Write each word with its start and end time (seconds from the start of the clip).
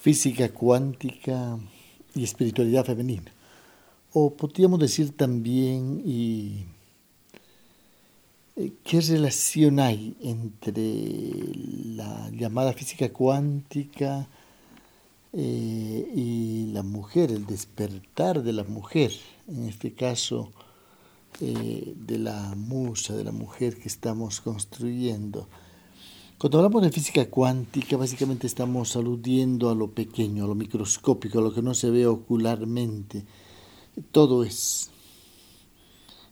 física 0.00 0.48
cuántica 0.48 1.58
y 2.14 2.24
espiritualidad 2.24 2.86
femenina. 2.86 3.32
O 4.12 4.34
podríamos 4.34 4.80
decir 4.80 5.16
también 5.16 6.02
eh, 6.06 6.64
qué 8.82 9.00
relación 9.02 9.78
hay 9.78 10.16
entre 10.22 10.72
la 11.94 12.30
llamada 12.30 12.72
física 12.72 13.10
cuántica 13.10 14.26
eh, 15.32 16.12
y 16.14 16.72
la 16.72 16.82
mujer, 16.82 17.30
el 17.30 17.46
despertar 17.46 18.42
de 18.42 18.52
la 18.52 18.64
mujer, 18.64 19.12
en 19.48 19.68
este 19.68 19.92
caso 19.92 20.50
eh, 21.40 21.94
de 21.94 22.18
la 22.18 22.54
musa, 22.56 23.14
de 23.14 23.24
la 23.24 23.32
mujer 23.32 23.76
que 23.76 23.88
estamos 23.88 24.40
construyendo. 24.40 25.46
Cuando 26.40 26.56
hablamos 26.56 26.80
de 26.80 26.90
física 26.90 27.28
cuántica, 27.28 27.98
básicamente 27.98 28.46
estamos 28.46 28.96
aludiendo 28.96 29.68
a 29.68 29.74
lo 29.74 29.90
pequeño, 29.90 30.44
a 30.44 30.46
lo 30.46 30.54
microscópico, 30.54 31.38
a 31.38 31.42
lo 31.42 31.52
que 31.52 31.60
no 31.60 31.74
se 31.74 31.90
ve 31.90 32.06
ocularmente. 32.06 33.26
Todo 34.10 34.42
es 34.42 34.88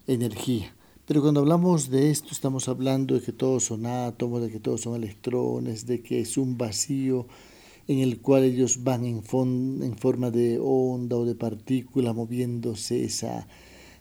energía. 0.07 0.75
Pero 1.05 1.21
cuando 1.21 1.41
hablamos 1.41 1.91
de 1.91 2.11
esto, 2.11 2.29
estamos 2.31 2.71
hablando 2.71 3.17
de 3.17 3.21
que 3.21 3.33
todos 3.33 3.65
son 3.65 3.85
átomos, 3.85 4.41
de 4.41 4.51
que 4.51 4.61
todos 4.61 4.81
son 4.81 4.95
electrones, 4.95 5.85
de 5.85 6.01
que 6.01 6.21
es 6.21 6.39
un 6.39 6.57
vacío 6.57 7.27
en 7.87 7.99
el 7.99 8.23
cual 8.23 8.45
ellos 8.45 8.85
van 8.85 9.05
en, 9.05 9.23
en 9.83 9.99
forma 9.99 10.31
de 10.31 10.59
onda 10.59 11.17
o 11.19 11.27
de 11.27 11.35
partícula 11.35 12.15
moviéndose 12.15 13.05
esa 13.05 13.47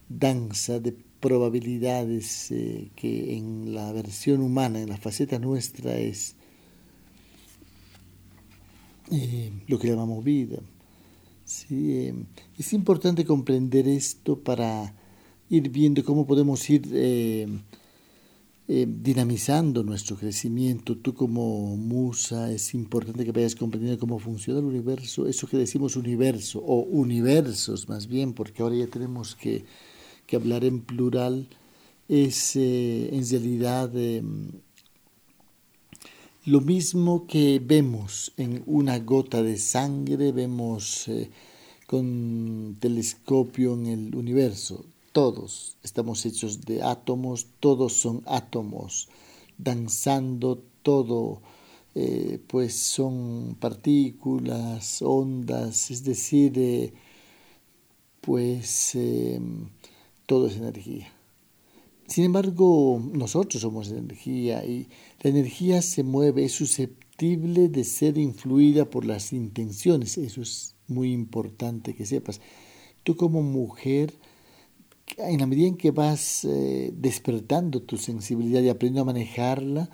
danza 0.08 0.80
de 0.80 0.94
probabilidades 1.20 2.52
eh, 2.52 2.90
que 2.96 3.36
en 3.36 3.74
la 3.74 3.92
versión 3.92 4.42
humana, 4.42 4.80
en 4.80 4.90
la 4.90 4.98
faceta 4.98 5.40
nuestra, 5.40 5.98
es 5.98 6.36
eh, 9.12 9.52
lo 9.68 9.80
que 9.80 9.88
llamamos 9.88 10.24
vida. 10.24 10.60
¿sí? 11.46 11.92
Eh, 11.92 12.14
es 12.58 12.74
importante 12.74 13.26
comprender 13.26 13.88
esto 13.88 14.40
para 14.40 14.94
ir 15.50 15.70
viendo 15.70 16.04
cómo 16.04 16.28
podemos 16.28 16.70
ir 16.70 16.84
dinamizando 18.68 19.82
nuestro 19.82 20.18
crecimiento. 20.18 20.98
Tú 20.98 21.14
como 21.14 21.78
musa 21.78 22.52
es 22.52 22.74
importante 22.74 23.24
que 23.24 23.32
vayas 23.32 23.56
comprendiendo 23.56 23.98
cómo 23.98 24.20
funciona 24.20 24.60
el 24.60 24.66
universo, 24.66 25.26
eso 25.26 25.48
que 25.48 25.56
decimos 25.56 25.96
universo, 25.96 26.60
o 26.60 26.82
universos 26.82 27.88
más 27.88 28.08
bien, 28.08 28.34
porque 28.34 28.62
ahora 28.62 28.76
ya 28.76 28.88
tenemos 28.88 29.38
que 29.38 29.64
que 30.28 30.36
hablar 30.36 30.66
en 30.66 30.82
plural 30.82 31.48
es 32.08 32.56
eh, 32.56 33.10
en 33.14 33.28
realidad 33.28 33.96
em, 33.98 34.52
lo 36.46 36.62
mismo 36.62 37.28
que 37.28 37.60
vemos 37.64 38.32
en 38.38 38.64
una 38.66 39.00
gota 39.00 39.42
de 39.42 39.58
sangre, 39.58 40.32
vemos 40.32 41.08
eh, 41.08 41.30
con 41.88 42.78
telescopio 42.80 43.74
en 43.74 43.88
el 43.88 44.16
universo. 44.16 44.86
Todos 45.12 45.78
estamos 45.84 46.26
hechos 46.26 46.62
de 46.62 46.84
átomos, 46.84 47.48
todos 47.60 47.94
son 47.94 48.22
átomos, 48.26 49.10
danzando 49.58 50.62
todo, 50.84 51.42
eh, 51.96 52.40
pues 52.48 52.76
son 52.76 53.58
partículas, 53.60 55.02
ondas, 55.02 55.92
es 55.92 56.04
decir, 56.04 56.94
pues 58.22 58.96
em, 58.96 59.68
todo 60.28 60.48
es 60.48 60.58
energía. 60.58 61.12
Sin 62.06 62.26
embargo, 62.26 63.02
nosotros 63.12 63.62
somos 63.62 63.90
energía 63.90 64.64
y 64.64 64.88
la 65.22 65.30
energía 65.30 65.82
se 65.82 66.04
mueve, 66.04 66.46
es 66.46 66.52
susceptible 66.54 67.68
de 67.70 67.84
ser 67.84 68.18
influida 68.18 68.86
por 68.86 69.04
las 69.06 69.34
intenciones. 69.34 70.18
Eso 70.18 70.42
es 70.42 70.76
muy 70.88 71.12
importante 71.12 71.96
que 71.96 72.06
sepas. 72.06 72.40
Tú 73.04 73.16
como 73.16 73.42
mujer, 73.42 74.14
en 75.18 75.40
la 75.40 75.48
medida 75.48 75.68
en 75.68 75.78
que 75.78 75.92
vas 75.92 76.46
eh, 76.46 76.94
despertando 76.96 77.82
tu 77.82 77.98
sensibilidad 77.98 78.62
y 78.62 78.70
aprendiendo 78.70 79.02
a 79.02 79.14
manejarla, 79.14 79.90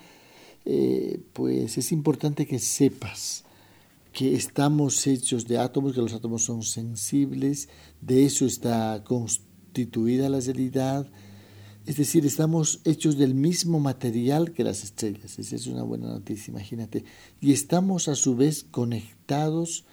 eh, 0.65 1.19
pues 1.33 1.77
es 1.77 1.91
importante 1.91 2.45
que 2.45 2.59
sepas 2.59 3.43
que 4.11 4.35
estamos 4.35 5.07
hechos 5.07 5.47
de 5.47 5.57
átomos, 5.57 5.93
que 5.93 6.01
los 6.01 6.13
átomos 6.13 6.43
son 6.43 6.61
sensibles, 6.61 7.69
de 8.01 8.25
eso 8.25 8.45
está 8.45 9.03
construido 9.03 9.52
constituida 9.73 10.29
la 10.29 10.39
realidad, 10.39 11.07
es 11.87 11.97
decir, 11.97 12.27
estamos 12.27 12.79
hechos 12.85 13.17
del 13.17 13.33
mismo 13.33 13.79
material 13.79 14.51
que 14.53 14.63
las 14.63 14.83
estrellas. 14.83 15.39
Esa 15.39 15.55
es 15.55 15.65
una 15.65 15.81
buena 15.81 16.09
noticia, 16.09 16.51
imagínate. 16.51 17.03
Y 17.41 17.53
estamos 17.53 18.07
a 18.07 18.13
su 18.13 18.35
vez 18.35 18.63
conectados 18.69 19.83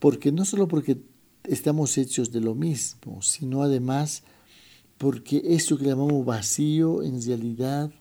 porque 0.00 0.32
no 0.32 0.44
solo 0.44 0.66
porque 0.66 0.98
estamos 1.44 1.96
hechos 1.96 2.32
de 2.32 2.40
lo 2.40 2.56
mismo, 2.56 3.22
sino 3.22 3.62
además 3.62 4.24
porque 4.98 5.42
eso 5.44 5.78
que 5.78 5.84
llamamos 5.84 6.26
vacío 6.26 7.04
en 7.04 7.22
realidad 7.22 7.92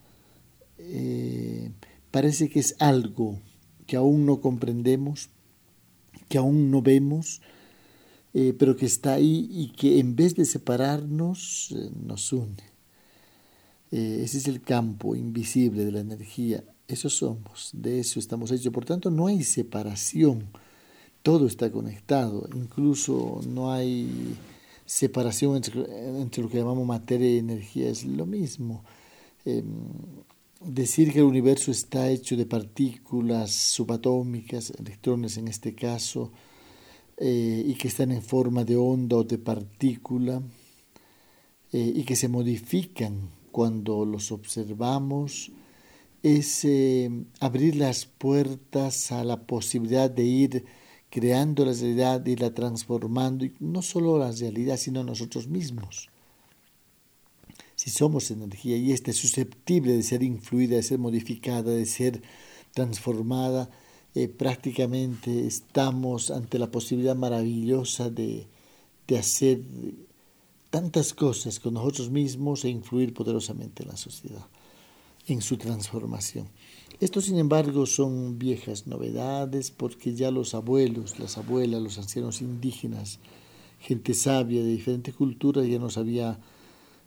eh, 0.79 1.71
parece 2.09 2.49
que 2.49 2.59
es 2.59 2.75
algo 2.79 3.39
que 3.85 3.97
aún 3.97 4.25
no 4.25 4.41
comprendemos, 4.41 5.29
que 6.27 6.39
aún 6.39 6.71
no 6.71 6.81
vemos, 6.81 7.41
eh, 8.39 8.53
pero 8.53 8.75
que 8.75 8.85
está 8.85 9.15
ahí 9.15 9.49
y 9.49 9.69
que 9.69 9.97
en 9.97 10.15
vez 10.15 10.35
de 10.35 10.45
separarnos 10.45 11.73
eh, 11.75 11.89
nos 12.05 12.31
une. 12.31 12.63
Eh, 13.89 14.21
ese 14.23 14.37
es 14.37 14.47
el 14.47 14.61
campo 14.61 15.15
invisible 15.15 15.83
de 15.83 15.91
la 15.91 16.01
energía. 16.01 16.63
Eso 16.87 17.09
somos, 17.09 17.71
de 17.73 17.99
eso 17.99 18.19
estamos 18.19 18.51
hechos. 18.51 18.71
Por 18.71 18.85
tanto, 18.85 19.09
no 19.09 19.25
hay 19.25 19.43
separación. 19.43 20.51
Todo 21.23 21.47
está 21.47 21.71
conectado. 21.71 22.47
Incluso 22.53 23.41
no 23.49 23.71
hay 23.71 24.35
separación 24.85 25.55
entre, 25.55 26.43
lo 26.43 26.47
que 26.47 26.59
llamamos 26.59 26.85
materia 26.85 27.33
y 27.33 27.39
energía. 27.39 27.89
Es 27.89 28.05
lo 28.05 28.27
mismo. 28.27 28.83
Em, 29.45 29.65
decir 30.61 31.11
que 31.11 31.19
el 31.19 31.25
universo 31.25 31.71
está 31.71 32.11
hecho 32.11 32.37
de 32.37 32.45
partículas 32.45 33.51
subatómicas, 33.51 34.73
electrones 34.77 35.37
en 35.37 35.47
este 35.47 35.73
caso, 35.73 36.31
eh, 37.17 37.63
y 37.65 37.73
que 37.75 37.87
están 37.87 38.11
en 38.11 38.21
forma 38.21 38.63
de 38.63 38.77
onda 38.77 39.17
o 39.17 39.23
de 39.23 39.37
partícula 39.39 40.41
eh, 41.73 41.93
y 41.95 42.03
que 42.03 42.15
se 42.15 42.27
modifican 42.27 43.31
cuando 43.51 44.05
los 44.05 44.31
observamos, 44.31 45.51
es 46.21 46.63
eh, 46.63 47.09
abrir 47.39 47.75
las 47.75 48.05
puertas 48.05 49.11
a 49.11 49.23
la 49.23 49.47
posibilidad 49.47 50.09
de 50.09 50.23
ir 50.23 50.65
creando 51.09 51.65
la 51.65 51.73
realidad, 51.73 52.25
y 52.25 52.35
la 52.35 52.53
transformando, 52.53 53.47
no 53.59 53.81
solo 53.81 54.19
la 54.19 54.31
realidad, 54.31 54.77
sino 54.77 55.03
nosotros 55.03 55.47
mismos. 55.47 56.09
Si 57.75 57.89
somos 57.89 58.29
energía 58.31 58.77
y 58.77 58.91
esta 58.91 59.11
es 59.11 59.17
susceptible 59.17 59.93
de 59.93 60.03
ser 60.03 60.23
influida, 60.23 60.75
de 60.75 60.83
ser 60.83 60.99
modificada, 60.99 61.71
de 61.71 61.85
ser 61.85 62.21
transformada, 62.73 63.69
eh, 64.23 64.29
prácticamente 64.29 65.45
estamos 65.45 66.31
ante 66.31 66.57
la 66.57 66.71
posibilidad 66.71 67.15
maravillosa 67.15 68.09
de, 68.09 68.47
de 69.07 69.17
hacer 69.19 69.61
tantas 70.71 71.13
cosas 71.13 71.59
con 71.59 71.75
nosotros 71.75 72.09
mismos 72.09 72.65
e 72.65 72.69
influir 72.69 73.13
poderosamente 73.13 73.83
en 73.83 73.89
la 73.89 73.97
sociedad, 73.97 74.47
en 75.27 75.41
su 75.41 75.57
transformación. 75.57 76.47
Esto, 76.99 77.21
sin 77.21 77.37
embargo, 77.37 77.85
son 77.85 78.39
viejas 78.39 78.87
novedades 78.87 79.69
porque 79.69 80.15
ya 80.15 80.31
los 80.31 80.55
abuelos, 80.55 81.19
las 81.19 81.37
abuelas, 81.37 81.79
los 81.79 81.99
ancianos 81.99 82.41
indígenas, 82.41 83.19
gente 83.79 84.15
sabia 84.15 84.63
de 84.63 84.69
diferentes 84.69 85.13
culturas 85.13 85.67
ya 85.67 85.77
nos 85.77 85.99
había 85.99 86.39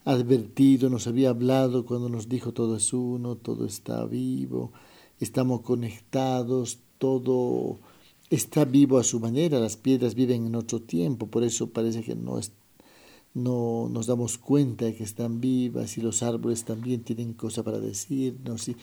advertido, 0.05 0.89
nos 0.91 1.09
había 1.09 1.31
hablado 1.31 1.85
cuando 1.85 2.09
nos 2.09 2.29
dijo 2.29 2.53
todo 2.53 2.77
es 2.77 2.93
uno, 2.93 3.35
todo 3.35 3.67
está 3.67 4.05
vivo, 4.05 4.71
estamos 5.19 5.63
conectados, 5.63 6.79
todo 7.01 7.81
está 8.29 8.65
vivo 8.65 8.99
a 8.99 9.05
su 9.05 9.19
manera, 9.19 9.59
las 9.59 9.77
piedras 9.77 10.15
viven 10.15 10.47
en 10.47 10.55
otro 10.55 10.81
tiempo, 10.81 11.27
por 11.27 11.43
eso 11.43 11.71
parece 11.71 12.03
que 12.03 12.15
no, 12.15 12.39
no 13.35 13.89
nos 13.91 14.07
damos 14.07 14.39
cuenta 14.39 14.85
de 14.85 14.95
que 14.95 15.03
están 15.03 15.41
vivas 15.41 15.97
y 15.99 16.03
los 16.03 16.23
árboles 16.23 16.65
también 16.65 17.03
tienen 17.03 17.33
cosas 17.33 17.65
para 17.65 17.81
decirnos. 17.81 18.69
Y, 18.69 18.77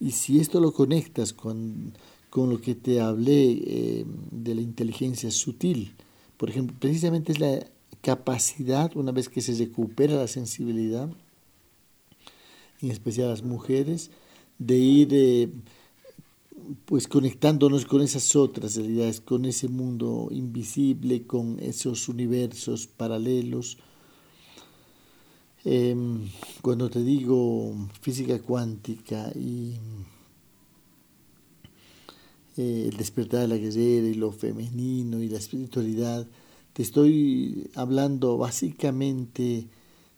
y 0.00 0.12
si 0.12 0.38
esto 0.38 0.60
lo 0.60 0.72
conectas 0.72 1.32
con, 1.34 1.92
con 2.30 2.48
lo 2.48 2.60
que 2.60 2.74
te 2.74 3.00
hablé 3.00 3.50
eh, 3.66 4.06
de 4.30 4.54
la 4.54 4.62
inteligencia 4.62 5.30
sutil, 5.30 5.92
por 6.36 6.48
ejemplo, 6.48 6.76
precisamente 6.78 7.32
es 7.32 7.40
la 7.40 7.66
capacidad, 8.00 8.96
una 8.96 9.10
vez 9.10 9.28
que 9.28 9.40
se 9.40 9.54
recupera 9.54 10.14
la 10.14 10.28
sensibilidad, 10.28 11.10
en 12.80 12.90
especial 12.90 13.28
las 13.28 13.42
mujeres, 13.42 14.10
de 14.58 14.78
ir... 14.78 15.08
Eh, 15.10 15.50
pues 16.84 17.06
conectándonos 17.08 17.84
con 17.84 18.02
esas 18.02 18.34
otras 18.36 18.76
realidades, 18.76 19.20
con 19.20 19.44
ese 19.44 19.68
mundo 19.68 20.28
invisible, 20.30 21.26
con 21.26 21.58
esos 21.60 22.08
universos 22.08 22.86
paralelos. 22.86 23.78
Em, 25.64 26.28
cuando 26.62 26.88
te 26.88 27.02
digo 27.02 27.74
física 28.00 28.40
cuántica 28.40 29.32
y 29.34 29.74
eh, 32.56 32.88
el 32.90 32.96
despertar 32.96 33.40
de 33.40 33.48
la 33.48 33.56
guerrera 33.56 34.06
y 34.06 34.14
lo 34.14 34.30
femenino 34.30 35.20
y 35.22 35.28
la 35.28 35.38
espiritualidad, 35.38 36.26
te 36.72 36.82
estoy 36.82 37.68
hablando 37.74 38.38
básicamente 38.38 39.66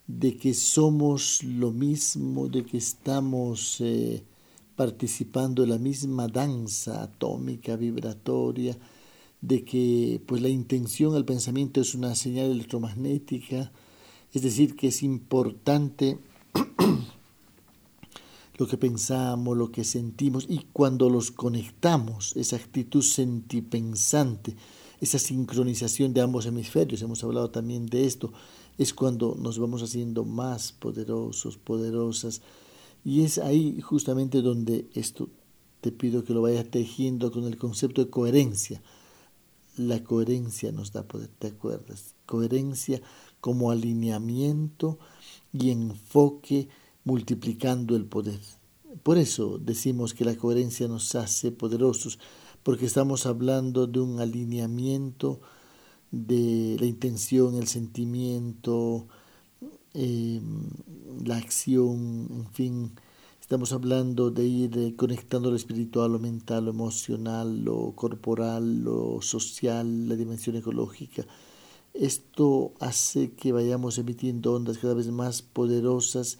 de 0.06 0.36
que 0.36 0.54
somos 0.54 1.42
lo 1.44 1.70
mismo, 1.70 2.48
de 2.48 2.64
que 2.64 2.78
estamos 2.78 3.80
eh, 3.80 4.22
participando 4.78 5.64
en 5.64 5.70
la 5.70 5.78
misma 5.78 6.28
danza 6.28 7.02
atómica, 7.02 7.74
vibratoria, 7.74 8.78
de 9.40 9.64
que 9.64 10.22
pues 10.24 10.40
la 10.40 10.50
intención 10.50 11.16
al 11.16 11.24
pensamiento 11.24 11.80
es 11.80 11.96
una 11.96 12.14
señal 12.14 12.52
electromagnética, 12.52 13.72
es 14.32 14.42
decir, 14.42 14.76
que 14.76 14.86
es 14.86 15.02
importante 15.02 16.20
lo 18.56 18.68
que 18.68 18.76
pensamos, 18.76 19.56
lo 19.56 19.72
que 19.72 19.82
sentimos, 19.82 20.46
y 20.48 20.66
cuando 20.72 21.10
los 21.10 21.32
conectamos, 21.32 22.36
esa 22.36 22.54
actitud 22.54 23.02
sentipensante, 23.02 24.54
esa 25.00 25.18
sincronización 25.18 26.14
de 26.14 26.20
ambos 26.20 26.46
hemisferios, 26.46 27.02
hemos 27.02 27.24
hablado 27.24 27.50
también 27.50 27.86
de 27.86 28.06
esto, 28.06 28.32
es 28.78 28.94
cuando 28.94 29.36
nos 29.36 29.58
vamos 29.58 29.82
haciendo 29.82 30.24
más 30.24 30.70
poderosos, 30.70 31.56
poderosas, 31.56 32.42
y 33.04 33.22
es 33.22 33.38
ahí 33.38 33.80
justamente 33.80 34.42
donde 34.42 34.88
esto 34.94 35.28
te 35.80 35.92
pido 35.92 36.24
que 36.24 36.34
lo 36.34 36.42
vayas 36.42 36.70
tejiendo 36.70 37.30
con 37.30 37.44
el 37.44 37.56
concepto 37.56 38.04
de 38.04 38.10
coherencia. 38.10 38.82
La 39.76 40.02
coherencia 40.02 40.72
nos 40.72 40.92
da 40.92 41.06
poder, 41.06 41.30
¿te 41.38 41.48
acuerdas? 41.48 42.14
Coherencia 42.26 43.00
como 43.40 43.70
alineamiento 43.70 44.98
y 45.52 45.70
enfoque 45.70 46.68
multiplicando 47.04 47.94
el 47.94 48.04
poder. 48.04 48.40
Por 49.02 49.18
eso 49.18 49.58
decimos 49.58 50.14
que 50.14 50.24
la 50.24 50.36
coherencia 50.36 50.88
nos 50.88 51.14
hace 51.14 51.52
poderosos, 51.52 52.18
porque 52.62 52.86
estamos 52.86 53.26
hablando 53.26 53.86
de 53.86 54.00
un 54.00 54.20
alineamiento 54.20 55.40
de 56.10 56.76
la 56.80 56.86
intención, 56.86 57.54
el 57.54 57.68
sentimiento, 57.68 59.06
em, 59.94 60.70
la 61.24 61.36
acción, 61.36 62.28
en 62.30 62.46
fin, 62.52 62.92
estamos 63.40 63.72
hablando 63.72 64.30
de 64.30 64.44
ir 64.44 64.96
conectando 64.96 65.50
lo 65.50 65.56
espiritual, 65.56 66.12
lo 66.12 66.18
mental, 66.18 66.66
lo 66.66 66.70
emocional, 66.70 67.64
lo 67.64 67.92
corporal, 67.94 68.82
lo 68.84 69.20
social, 69.22 70.08
la 70.08 70.16
dimensión 70.16 70.56
ecológica. 70.56 71.24
Esto 71.94 72.72
hace 72.80 73.32
que 73.32 73.52
vayamos 73.52 73.98
emitiendo 73.98 74.54
ondas 74.54 74.78
cada 74.78 74.94
vez 74.94 75.08
más 75.08 75.42
poderosas. 75.42 76.38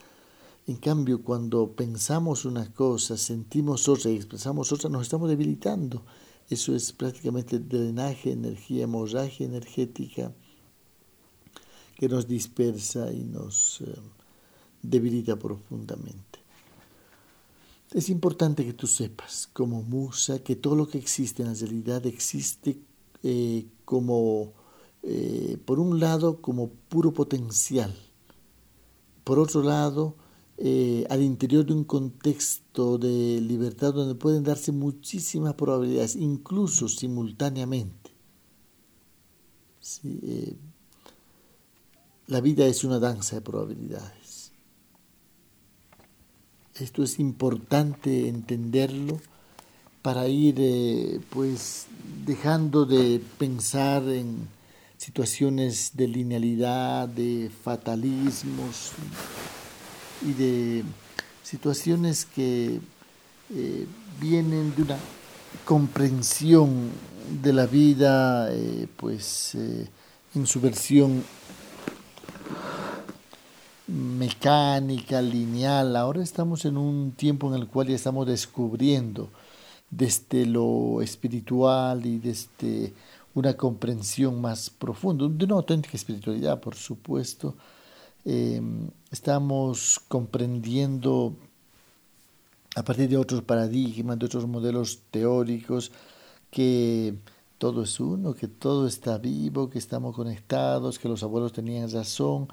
En 0.67 0.77
cambio, 0.77 1.23
cuando 1.23 1.73
pensamos 1.73 2.45
una 2.45 2.73
cosa, 2.73 3.17
sentimos 3.17 3.89
otra 3.89 4.11
y 4.11 4.17
expresamos 4.17 4.71
otra, 4.73 4.91
nos 4.91 5.03
estamos 5.03 5.29
debilitando. 5.29 6.05
Eso 6.51 6.75
es 6.75 6.93
prácticamente 6.93 7.59
drenaje, 7.59 8.33
energía, 8.33 8.85
hemorragia 8.85 9.47
energética 9.47 10.33
que 11.99 12.09
nos 12.09 12.27
dispersa 12.27 13.13
y 13.13 13.25
nos 13.25 13.83
eh, 13.83 13.95
debilita 14.83 15.37
profundamente. 15.37 16.39
Es 17.93 18.09
importante 18.09 18.65
que 18.65 18.73
tú 18.73 18.87
sepas, 18.87 19.49
como 19.53 19.83
musa, 19.83 20.39
que 20.39 20.57
todo 20.57 20.77
lo 20.77 20.89
que 20.89 20.99
existe 20.99 21.43
en 21.43 21.49
la 21.49 21.55
realidad 21.55 22.07
existe 22.07 22.79
eh, 23.23 23.67
como, 23.85 24.53
eh, 25.03 25.59
por 25.65 25.81
un 25.81 25.99
lado, 25.99 26.41
como 26.41 26.71
puro 26.89 27.13
potencial. 27.13 27.95
Por 29.25 29.39
otro 29.39 29.63
lado, 29.63 30.17
al 31.11 31.23
interior 31.23 31.65
de 31.65 31.73
un 31.73 31.85
contexto 31.85 32.99
de 32.99 33.41
libertad 33.41 33.95
donde 33.95 34.17
pueden 34.17 34.43
darse 34.43 34.73
muchísimas 34.73 35.55
probabilidades, 35.55 36.17
incluso 36.17 36.89
simultáneamente. 36.89 38.19
Eh, 40.05 40.57
la 42.29 42.43
vida 42.43 42.67
es 42.67 42.85
una 42.85 42.99
danza 42.99 43.37
de 43.37 43.43
probabilidades. 43.43 44.53
Esto 46.75 47.03
es 47.03 47.19
importante 47.19 48.29
entenderlo 48.29 49.19
para 50.03 50.29
ir 50.29 50.57
eh, 50.59 51.21
pues 51.31 51.87
dejando 52.25 52.85
de 52.85 53.21
pensar 53.39 54.03
en 54.05 54.47
situaciones 54.99 55.93
de 55.95 56.07
linealidad, 56.07 57.09
de 57.09 57.51
fatalismos, 57.65 58.93
y 60.21 60.33
de 60.33 60.85
situaciones 61.43 62.27
que 62.27 62.81
eh, 63.55 63.87
vienen 64.21 64.75
de 64.77 64.83
una 64.83 64.99
comprensión 65.65 66.91
de 67.43 67.53
la 67.53 67.67
vida, 67.67 68.53
eh, 68.53 68.87
pues 68.97 69.57
en 70.35 70.47
su 70.47 70.61
versión 70.61 71.23
mecánica, 73.89 75.21
lineal. 75.21 75.97
Ahora 75.97 76.23
estamos 76.23 76.65
en 76.65 76.77
un 76.77 77.13
tiempo 77.13 77.53
en 77.53 77.61
el 77.61 77.67
cual 77.67 77.89
ya 77.89 77.97
estamos 77.97 78.27
descubriendo 78.27 79.31
desde 79.91 80.47
lo 80.47 81.03
espiritual 81.03 82.07
y 82.07 82.19
desde 82.19 82.93
una 83.35 83.55
comprensión 83.55 84.41
más 84.41 84.71
profunda, 84.71 85.27
de 85.29 85.45
una 85.45 85.57
auténtica 85.57 85.97
espiritualidad, 85.97 86.61
por 86.61 86.77
supuesto, 86.77 87.57
Em, 88.31 88.91
estamos 89.11 90.01
comprendiendo 90.07 91.35
a 92.77 92.83
partir 92.83 93.09
de 93.09 93.17
otros 93.17 93.43
paradigmas, 93.43 94.19
de 94.19 94.27
otros 94.27 94.47
modelos 94.47 95.01
teóricos, 95.11 95.91
que 96.51 97.15
todo 97.57 97.85
es 97.85 97.99
uno, 98.01 98.35
que 98.35 98.47
todo 98.47 98.87
está 98.87 99.17
vivo, 99.17 99.71
que 99.71 99.79
estamos 99.79 100.15
conectados, 100.15 100.99
que 100.99 101.09
los 101.09 101.23
abuelos 101.23 101.55
tenían 101.55 101.91
razón. 101.91 102.49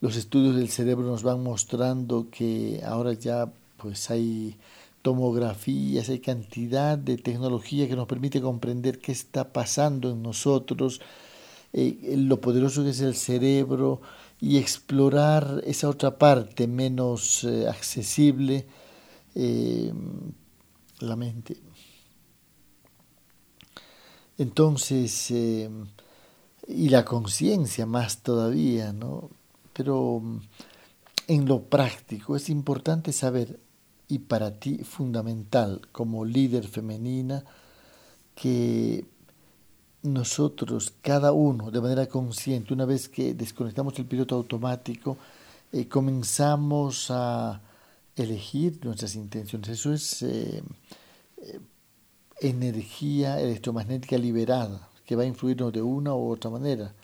Los 0.00 0.16
estudios 0.16 0.56
del 0.56 0.68
cerebro 0.68 1.06
nos 1.06 1.22
van 1.22 1.42
mostrando 1.42 2.28
que 2.30 2.82
ahora 2.84 3.12
ya 3.12 3.50
pues 3.76 4.10
hay 4.10 4.56
tomografías, 5.02 6.08
hay 6.08 6.18
cantidad 6.18 6.98
de 6.98 7.16
tecnología 7.16 7.88
que 7.88 7.96
nos 7.96 8.06
permite 8.06 8.40
comprender 8.40 8.98
qué 8.98 9.12
está 9.12 9.52
pasando 9.52 10.10
en 10.10 10.22
nosotros, 10.22 11.00
eh, 11.72 12.14
lo 12.16 12.40
poderoso 12.40 12.82
que 12.82 12.90
es 12.90 13.00
el 13.00 13.14
cerebro, 13.14 14.00
y 14.40 14.58
explorar 14.58 15.62
esa 15.66 15.88
otra 15.88 16.18
parte 16.18 16.66
menos 16.66 17.44
eh, 17.44 17.68
accesible, 17.68 18.66
eh, 19.34 19.92
la 21.00 21.16
mente. 21.16 21.56
Entonces, 24.38 25.30
eh, 25.30 25.70
y 26.68 26.88
la 26.90 27.04
conciencia 27.04 27.86
más 27.86 28.22
todavía, 28.22 28.92
¿no? 28.92 29.30
Pero 29.76 30.20
mm, 30.20 30.40
en 31.28 31.46
lo 31.46 31.62
práctico 31.64 32.36
es 32.36 32.48
importante 32.48 33.12
saber, 33.12 33.60
y 34.08 34.20
para 34.20 34.52
ti 34.58 34.78
fundamental 34.78 35.82
como 35.92 36.24
líder 36.24 36.66
femenina, 36.66 37.44
que 38.34 39.04
nosotros, 40.02 40.92
cada 41.00 41.32
uno, 41.32 41.70
de 41.70 41.80
manera 41.80 42.06
consciente, 42.06 42.72
una 42.72 42.84
vez 42.84 43.08
que 43.08 43.34
desconectamos 43.34 43.98
el 43.98 44.06
piloto 44.06 44.36
automático, 44.36 45.16
eh, 45.72 45.88
comenzamos 45.88 47.10
a 47.10 47.60
elegir 48.14 48.78
nuestras 48.84 49.14
intenciones. 49.16 49.68
Eso 49.68 49.92
es 49.92 50.22
eh, 50.22 50.62
eh, 51.38 51.60
energía 52.40 53.40
electromagnética 53.40 54.16
liberada, 54.16 54.88
que 55.04 55.16
va 55.16 55.24
a 55.24 55.26
influirnos 55.26 55.72
de 55.72 55.82
una 55.82 56.14
u 56.14 56.30
otra 56.30 56.50
manera. 56.50 56.94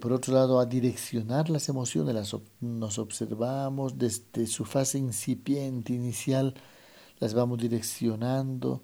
Por 0.00 0.12
otro 0.12 0.34
lado, 0.34 0.58
a 0.58 0.66
direccionar 0.66 1.48
las 1.48 1.68
emociones, 1.68 2.14
las, 2.14 2.36
nos 2.60 2.98
observamos 2.98 3.98
desde 3.98 4.46
su 4.46 4.64
fase 4.64 4.98
incipiente, 4.98 5.92
inicial, 5.92 6.54
las 7.20 7.34
vamos 7.34 7.58
direccionando 7.58 8.82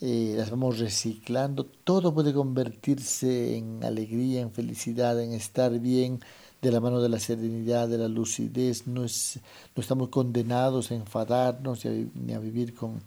eh, 0.00 0.34
las 0.36 0.50
vamos 0.50 0.78
reciclando, 0.78 1.66
todo 1.66 2.14
puede 2.14 2.32
convertirse 2.32 3.56
en 3.56 3.82
alegría, 3.82 4.40
en 4.40 4.52
felicidad, 4.52 5.20
en 5.20 5.32
estar 5.32 5.76
bien 5.80 6.20
de 6.62 6.70
la 6.70 6.78
mano 6.80 7.00
de 7.02 7.08
la 7.08 7.18
serenidad, 7.18 7.88
de 7.88 7.98
la 7.98 8.06
lucidez, 8.06 8.86
no, 8.86 9.04
es, 9.04 9.40
no 9.74 9.80
estamos 9.80 10.08
condenados 10.10 10.92
a 10.92 10.94
enfadarnos 10.94 11.84
ni 11.84 12.32
a 12.32 12.38
vivir 12.38 12.74
con, 12.74 13.02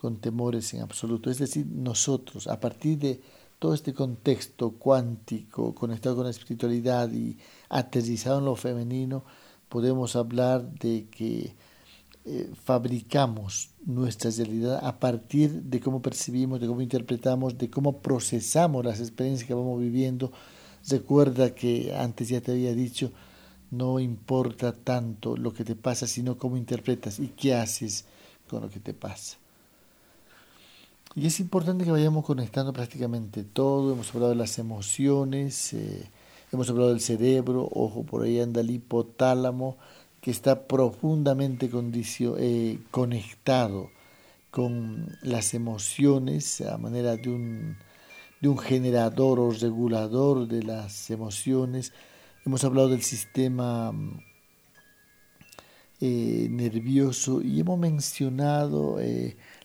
con 0.00 0.16
temores 0.16 0.72
en 0.72 0.80
absoluto. 0.80 1.30
Es 1.30 1.38
decir, 1.38 1.66
nosotros, 1.66 2.46
a 2.46 2.58
partir 2.58 2.98
de 2.98 3.20
todo 3.60 3.74
este 3.74 3.92
contexto 3.92 4.72
cuántico, 4.72 5.74
conectado 5.74 6.16
con 6.16 6.24
la 6.24 6.30
espiritualidad 6.30 7.12
y 7.12 7.36
aterrizado 7.68 8.38
en 8.38 8.46
lo 8.46 8.56
femenino, 8.56 9.22
podemos 9.68 10.16
hablar 10.16 10.72
de 10.72 11.06
que 11.10 11.54
eh, 12.24 12.50
fabricamos 12.64 13.70
nuestra 13.84 14.30
realidad 14.30 14.80
a 14.82 14.98
partir 14.98 15.50
de 15.62 15.78
cómo 15.78 16.00
percibimos, 16.00 16.58
de 16.58 16.66
cómo 16.66 16.80
interpretamos, 16.80 17.58
de 17.58 17.68
cómo 17.68 17.98
procesamos 18.00 18.82
las 18.82 18.98
experiencias 18.98 19.46
que 19.46 19.54
vamos 19.54 19.78
viviendo. 19.78 20.32
Recuerda 20.88 21.54
que 21.54 21.94
antes 21.94 22.30
ya 22.30 22.40
te 22.40 22.52
había 22.52 22.74
dicho, 22.74 23.12
no 23.70 24.00
importa 24.00 24.72
tanto 24.72 25.36
lo 25.36 25.52
que 25.52 25.64
te 25.64 25.76
pasa, 25.76 26.06
sino 26.06 26.38
cómo 26.38 26.56
interpretas 26.56 27.18
y 27.18 27.28
qué 27.28 27.54
haces 27.54 28.06
con 28.48 28.62
lo 28.62 28.70
que 28.70 28.80
te 28.80 28.94
pasa. 28.94 29.36
Y 31.16 31.26
es 31.26 31.40
importante 31.40 31.84
que 31.84 31.90
vayamos 31.90 32.24
conectando 32.24 32.72
prácticamente 32.72 33.42
todo. 33.42 33.92
Hemos 33.92 34.14
hablado 34.14 34.30
de 34.30 34.36
las 34.36 34.60
emociones, 34.60 35.72
eh, 35.72 36.08
hemos 36.52 36.70
hablado 36.70 36.90
del 36.90 37.00
cerebro, 37.00 37.68
ojo, 37.72 38.04
por 38.04 38.22
ahí 38.22 38.38
anda 38.38 38.60
el 38.60 38.70
hipotálamo, 38.70 39.76
que 40.20 40.30
está 40.30 40.68
profundamente 40.68 41.68
eh, 42.38 42.78
conectado 42.92 43.90
con 44.52 45.16
las 45.22 45.52
emociones 45.52 46.60
a 46.60 46.78
manera 46.78 47.16
de 47.16 47.28
un, 47.28 47.76
de 48.40 48.48
un 48.48 48.58
generador 48.58 49.40
o 49.40 49.50
regulador 49.50 50.46
de 50.46 50.62
las 50.62 51.10
emociones. 51.10 51.92
Hemos 52.46 52.62
hablado 52.62 52.88
del 52.88 53.02
sistema 53.02 53.92
eh, 56.00 56.46
nervioso 56.50 57.42
y 57.42 57.58
hemos 57.58 57.80
mencionado 57.80 59.00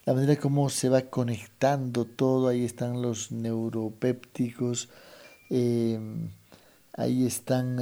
la 0.05 0.13
manera 0.13 0.35
como 0.35 0.69
se 0.69 0.89
va 0.89 1.01
conectando 1.01 2.05
todo, 2.05 2.47
ahí 2.47 2.63
están 2.63 3.01
los 3.01 3.31
neuropépticos, 3.31 4.89
eh, 5.49 5.99
ahí 6.93 7.25
están 7.25 7.79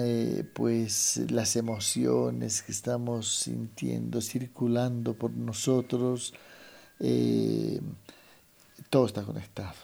pues 0.54 1.22
las 1.30 1.56
emociones 1.56 2.62
que 2.62 2.72
estamos 2.72 3.36
sintiendo, 3.36 4.22
circulando 4.22 5.14
por 5.14 5.32
nosotros, 5.32 6.34
todo 8.90 9.06
está 9.06 9.24
conectado. 9.24 9.76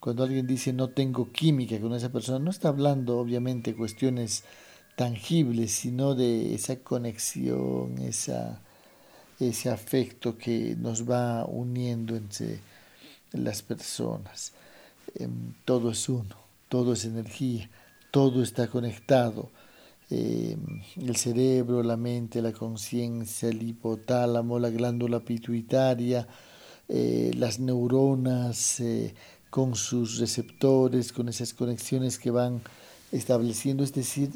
Cuando 0.00 0.22
alguien 0.22 0.46
dice 0.46 0.72
no 0.72 0.88
tengo 0.88 1.30
química 1.32 1.80
con 1.80 1.92
esa 1.94 2.10
persona, 2.10 2.38
no 2.38 2.50
está 2.50 2.68
hablando 2.68 3.18
obviamente 3.18 3.74
cuestiones 3.74 4.44
tangible, 4.96 5.68
sino 5.68 6.14
de 6.14 6.54
esa 6.54 6.76
conexión, 6.76 7.98
esa, 7.98 8.62
ese 9.38 9.70
afecto 9.70 10.36
que 10.36 10.76
nos 10.76 11.08
va 11.08 11.44
uniendo 11.44 12.16
entre 12.16 12.60
las 13.32 13.62
personas. 13.62 14.52
Em, 15.14 15.54
todo 15.64 15.90
es 15.90 16.08
uno, 16.08 16.36
todo 16.68 16.92
es 16.94 17.04
energía, 17.04 17.68
todo 18.10 18.42
está 18.42 18.68
conectado. 18.68 19.50
Em, 20.10 20.82
el 20.96 21.16
cerebro, 21.16 21.82
la 21.82 21.96
mente, 21.96 22.40
la 22.42 22.52
conciencia, 22.52 23.48
el 23.48 23.62
hipotálamo, 23.62 24.58
la 24.58 24.70
glándula 24.70 25.20
pituitaria, 25.20 26.26
eh, 26.88 27.32
las 27.36 27.58
neuronas 27.58 28.80
eh, 28.80 29.14
con 29.50 29.74
sus 29.74 30.18
receptores, 30.18 31.12
con 31.12 31.28
esas 31.28 31.52
conexiones 31.54 32.18
que 32.18 32.30
van 32.30 32.62
estableciendo, 33.12 33.82
es 33.84 33.92
decir, 33.92 34.30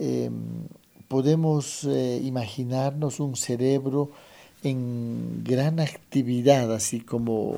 Em, 0.00 0.66
podemos 1.08 1.84
eh, 1.84 2.20
imaginarnos 2.24 3.20
un 3.20 3.36
cerebro 3.36 4.10
en 4.62 5.42
gran 5.44 5.80
actividad, 5.80 6.72
así 6.74 7.00
como 7.00 7.56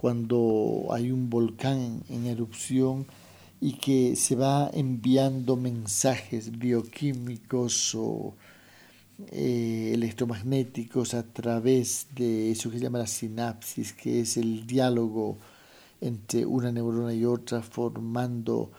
cuando 0.00 0.88
hay 0.90 1.12
un 1.12 1.30
volcán 1.30 2.02
en 2.08 2.26
erupción 2.26 3.06
y 3.60 3.74
que 3.74 4.16
se 4.16 4.34
va 4.34 4.68
enviando 4.72 5.56
mensajes 5.56 6.58
bioquímicos 6.58 7.94
o 7.94 8.34
eh, 9.30 9.92
electromagnéticos 9.94 11.14
a 11.14 11.22
través 11.22 12.08
de 12.16 12.50
eso 12.50 12.70
que 12.70 12.78
se 12.78 12.84
llama 12.84 12.98
la 12.98 13.06
sinapsis, 13.06 13.92
que 13.92 14.20
es 14.20 14.36
el 14.36 14.66
diálogo 14.66 15.38
entre 16.00 16.44
una 16.44 16.72
neurona 16.72 17.14
y 17.14 17.24
otra, 17.24 17.62
formando 17.62 18.72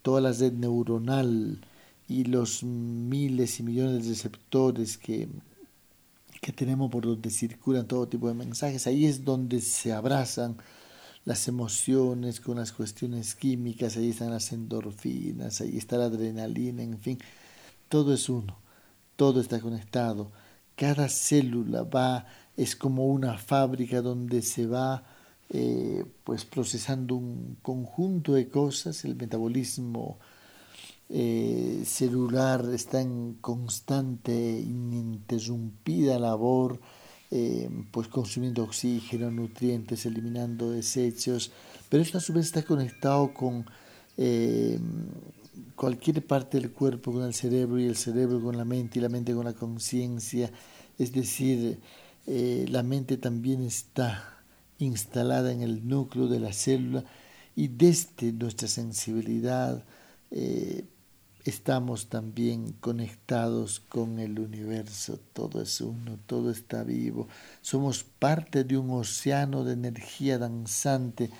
toda 0.00 0.22
la 0.22 0.32
red 0.32 0.54
neuronal 0.54 1.58
y 2.08 2.24
los 2.24 2.64
miles 2.64 3.60
y 3.60 3.62
millones 3.62 4.04
de 4.04 4.10
receptores 4.10 4.96
que, 4.96 5.28
que 6.40 6.52
tenemos 6.52 6.90
por 6.90 7.04
donde 7.04 7.30
circulan 7.30 7.86
todo 7.86 8.08
tipo 8.08 8.28
de 8.28 8.34
mensajes, 8.34 8.86
ahí 8.86 9.06
es 9.06 9.24
donde 9.24 9.60
se 9.60 9.92
abrazan 9.92 10.56
las 11.24 11.48
emociones 11.48 12.40
con 12.40 12.56
las 12.56 12.72
cuestiones 12.72 13.34
químicas, 13.34 13.96
ahí 13.96 14.10
están 14.10 14.30
las 14.30 14.52
endorfinas, 14.52 15.60
ahí 15.60 15.76
está 15.76 15.98
la 15.98 16.06
adrenalina, 16.06 16.82
en 16.82 16.98
fin, 16.98 17.18
todo 17.88 18.14
es 18.14 18.28
uno, 18.28 18.58
todo 19.16 19.40
está 19.40 19.60
conectado, 19.60 20.32
cada 20.74 21.08
célula 21.08 21.82
va, 21.82 22.26
es 22.56 22.74
como 22.74 23.06
una 23.06 23.36
fábrica 23.36 24.00
donde 24.00 24.40
se 24.40 24.66
va 24.66 25.04
eh, 25.50 26.04
pues 26.24 26.44
procesando 26.44 27.16
un 27.16 27.58
conjunto 27.60 28.32
de 28.34 28.48
cosas, 28.48 29.04
el 29.04 29.16
metabolismo 29.16 30.18
eh, 31.12 31.82
celular 31.86 32.64
está 32.72 33.00
en 33.00 33.34
constante, 33.40 34.32
ininterrumpida 34.32 36.20
labor, 36.20 36.80
eh, 37.32 37.68
pues 37.90 38.06
consumiendo 38.06 38.62
oxígeno, 38.62 39.28
nutrientes, 39.28 40.06
eliminando 40.06 40.70
desechos, 40.70 41.50
pero 41.88 42.04
esto 42.04 42.18
a 42.18 42.20
su 42.20 42.32
vez 42.32 42.46
está 42.46 42.62
conectado 42.62 43.34
con 43.34 43.66
eh, 44.18 44.78
cualquier 45.74 46.24
parte 46.24 46.60
del 46.60 46.70
cuerpo, 46.70 47.12
con 47.12 47.24
el 47.24 47.34
cerebro 47.34 47.80
y 47.80 47.86
el 47.86 47.96
cerebro 47.96 48.40
con 48.40 48.56
la 48.56 48.64
mente 48.64 49.00
y 49.00 49.02
la 49.02 49.08
mente 49.08 49.34
con 49.34 49.46
la 49.46 49.54
conciencia, 49.54 50.52
es 50.96 51.12
decir, 51.12 51.80
la 52.26 52.84
mente 52.84 53.16
también 53.16 53.62
está 53.62 54.38
instalada 54.78 55.50
en 55.50 55.62
el 55.62 55.88
núcleo 55.88 56.28
de 56.28 56.38
la 56.38 56.52
célula 56.52 57.02
y 57.56 57.66
desde 57.66 58.32
nuestra 58.32 58.68
sensibilidad, 58.68 59.84
estamos 61.44 62.08
también 62.08 62.72
conectados 62.80 63.80
con 63.80 64.18
el 64.18 64.38
universo, 64.38 65.18
todo 65.32 65.62
es 65.62 65.80
uno, 65.80 66.18
todo 66.26 66.50
está 66.50 66.82
vivo, 66.84 67.28
somos 67.62 68.04
parte 68.04 68.64
de 68.64 68.76
un 68.76 68.90
océano 68.90 69.64
de 69.64 69.72
energía 69.72 70.38
danzante 70.38 71.30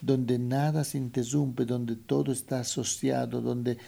donde 0.00 0.38
nada 0.38 0.84
se 0.84 0.98
interrumpe, 0.98 1.64
donde 1.64 1.96
todo 1.96 2.32
está 2.32 2.60
asociado, 2.60 3.40
donde 3.40 3.78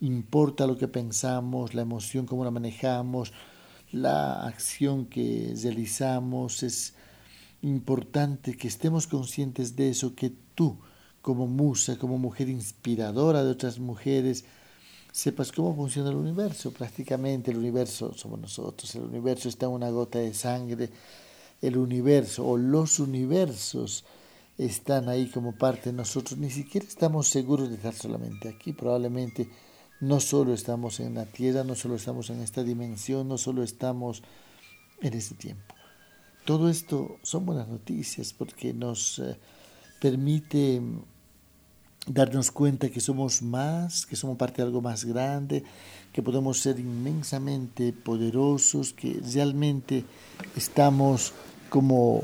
importa 0.00 0.66
lo 0.66 0.78
que 0.78 0.88
pensamos, 0.88 1.74
la 1.74 1.82
emoción, 1.82 2.26
cómo 2.26 2.44
la 2.44 2.50
manejamos, 2.50 3.32
la 3.92 4.46
acción 4.46 5.06
que 5.06 5.54
realizamos, 5.62 6.62
es 6.62 6.94
importante 7.62 8.56
que 8.56 8.68
estemos 8.68 9.06
conscientes 9.06 9.76
de 9.76 9.90
eso, 9.90 10.14
que 10.14 10.30
tú 10.54 10.78
como 11.20 11.46
musa, 11.46 11.98
como 11.98 12.18
mujer 12.18 12.48
inspiradora 12.48 13.42
de 13.42 13.50
otras 13.50 13.78
mujeres, 13.78 14.44
sepas 15.16 15.50
cómo 15.50 15.74
funciona 15.74 16.10
el 16.10 16.16
universo. 16.16 16.70
Prácticamente 16.72 17.50
el 17.50 17.56
universo 17.56 18.12
somos 18.12 18.38
nosotros, 18.38 18.94
el 18.96 19.04
universo 19.04 19.48
está 19.48 19.64
en 19.64 19.72
una 19.72 19.88
gota 19.88 20.18
de 20.18 20.34
sangre, 20.34 20.90
el 21.62 21.78
universo 21.78 22.46
o 22.46 22.58
los 22.58 22.98
universos 22.98 24.04
están 24.58 25.08
ahí 25.08 25.30
como 25.30 25.52
parte 25.52 25.88
de 25.88 25.96
nosotros. 25.96 26.38
Ni 26.38 26.50
siquiera 26.50 26.86
estamos 26.86 27.28
seguros 27.28 27.70
de 27.70 27.76
estar 27.76 27.94
solamente 27.94 28.50
aquí. 28.50 28.74
Probablemente 28.74 29.48
no 30.02 30.20
solo 30.20 30.52
estamos 30.52 31.00
en 31.00 31.14
la 31.14 31.24
Tierra, 31.24 31.64
no 31.64 31.74
solo 31.74 31.94
estamos 31.94 32.28
en 32.28 32.42
esta 32.42 32.62
dimensión, 32.62 33.26
no 33.26 33.38
solo 33.38 33.62
estamos 33.62 34.22
en 35.00 35.14
este 35.14 35.34
tiempo. 35.34 35.74
Todo 36.44 36.68
esto 36.68 37.16
son 37.22 37.46
buenas 37.46 37.68
noticias 37.68 38.34
porque 38.34 38.74
nos 38.74 39.18
eh, 39.20 39.38
permite 39.98 40.82
darnos 42.06 42.50
cuenta 42.50 42.88
que 42.88 43.00
somos 43.00 43.42
más, 43.42 44.06
que 44.06 44.16
somos 44.16 44.36
parte 44.36 44.62
de 44.62 44.68
algo 44.68 44.80
más 44.80 45.04
grande, 45.04 45.64
que 46.12 46.22
podemos 46.22 46.60
ser 46.60 46.78
inmensamente 46.78 47.92
poderosos, 47.92 48.92
que 48.92 49.20
realmente 49.32 50.04
estamos 50.54 51.32
como 51.68 52.22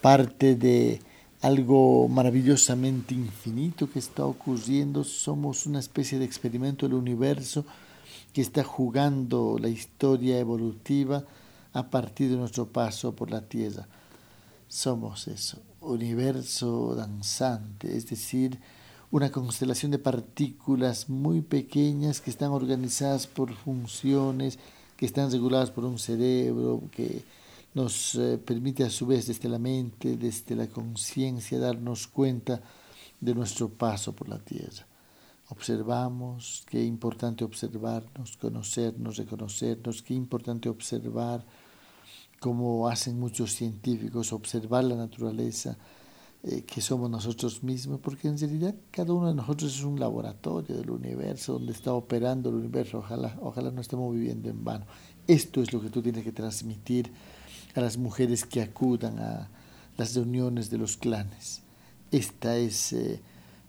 parte 0.00 0.56
de 0.56 1.00
algo 1.42 2.08
maravillosamente 2.08 3.14
infinito 3.14 3.90
que 3.90 3.98
está 3.98 4.24
ocurriendo, 4.24 5.04
somos 5.04 5.66
una 5.66 5.78
especie 5.78 6.18
de 6.18 6.24
experimento 6.24 6.86
del 6.86 6.96
universo 6.96 7.64
que 8.32 8.40
está 8.40 8.64
jugando 8.64 9.56
la 9.60 9.68
historia 9.68 10.38
evolutiva 10.38 11.24
a 11.72 11.90
partir 11.90 12.30
de 12.30 12.36
nuestro 12.36 12.66
paso 12.66 13.14
por 13.14 13.30
la 13.30 13.42
Tierra. 13.42 13.86
Somos 14.66 15.28
eso, 15.28 15.58
universo 15.80 16.94
danzante, 16.94 17.96
es 17.96 18.08
decir, 18.08 18.58
una 19.10 19.30
constelación 19.30 19.90
de 19.90 19.98
partículas 19.98 21.08
muy 21.08 21.40
pequeñas 21.40 22.20
que 22.20 22.30
están 22.30 22.50
organizadas 22.50 23.26
por 23.26 23.54
funciones, 23.54 24.58
que 24.96 25.06
están 25.06 25.30
reguladas 25.30 25.70
por 25.70 25.84
un 25.84 25.98
cerebro, 25.98 26.82
que 26.90 27.24
nos 27.74 28.14
eh, 28.16 28.38
permite 28.38 28.84
a 28.84 28.90
su 28.90 29.06
vez 29.06 29.26
desde 29.26 29.48
la 29.48 29.58
mente, 29.58 30.16
desde 30.16 30.56
la 30.56 30.66
conciencia, 30.66 31.58
darnos 31.58 32.06
cuenta 32.06 32.60
de 33.20 33.34
nuestro 33.34 33.68
paso 33.68 34.12
por 34.12 34.28
la 34.28 34.38
Tierra. 34.38 34.86
Observamos, 35.50 36.64
qué 36.68 36.84
importante 36.84 37.44
observarnos, 37.44 38.36
conocernos, 38.36 39.16
reconocernos, 39.16 40.02
qué 40.02 40.12
importante 40.12 40.68
observar, 40.68 41.44
como 42.38 42.88
hacen 42.88 43.18
muchos 43.18 43.52
científicos, 43.52 44.32
observar 44.32 44.84
la 44.84 44.96
naturaleza, 44.96 45.78
eh, 46.44 46.62
que 46.62 46.80
somos 46.80 47.10
nosotros 47.10 47.64
mismos, 47.64 47.98
porque 47.98 48.28
en 48.28 48.38
realidad 48.38 48.72
cada 48.92 49.12
uno 49.12 49.26
de 49.26 49.34
nosotros 49.34 49.74
es 49.74 49.82
un 49.82 49.98
laboratorio 49.98 50.76
del 50.76 50.88
universo 50.88 51.54
donde 51.54 51.72
está 51.72 51.92
operando 51.92 52.48
el 52.50 52.54
universo. 52.54 52.98
Ojalá, 52.98 53.36
ojalá 53.42 53.72
no 53.72 53.80
estemos 53.80 54.14
viviendo 54.14 54.48
en 54.48 54.62
vano. 54.62 54.86
Esto 55.26 55.60
es 55.60 55.72
lo 55.72 55.80
que 55.80 55.90
tú 55.90 56.00
tienes 56.00 56.22
que 56.22 56.30
transmitir 56.30 57.10
a 57.74 57.80
las 57.80 57.96
mujeres 57.96 58.44
que 58.44 58.62
acudan 58.62 59.18
a 59.18 59.50
las 59.96 60.14
reuniones 60.14 60.70
de 60.70 60.78
los 60.78 60.96
clanes. 60.96 61.62
esta 62.12 62.56
es, 62.56 62.92
eh, 62.92 63.20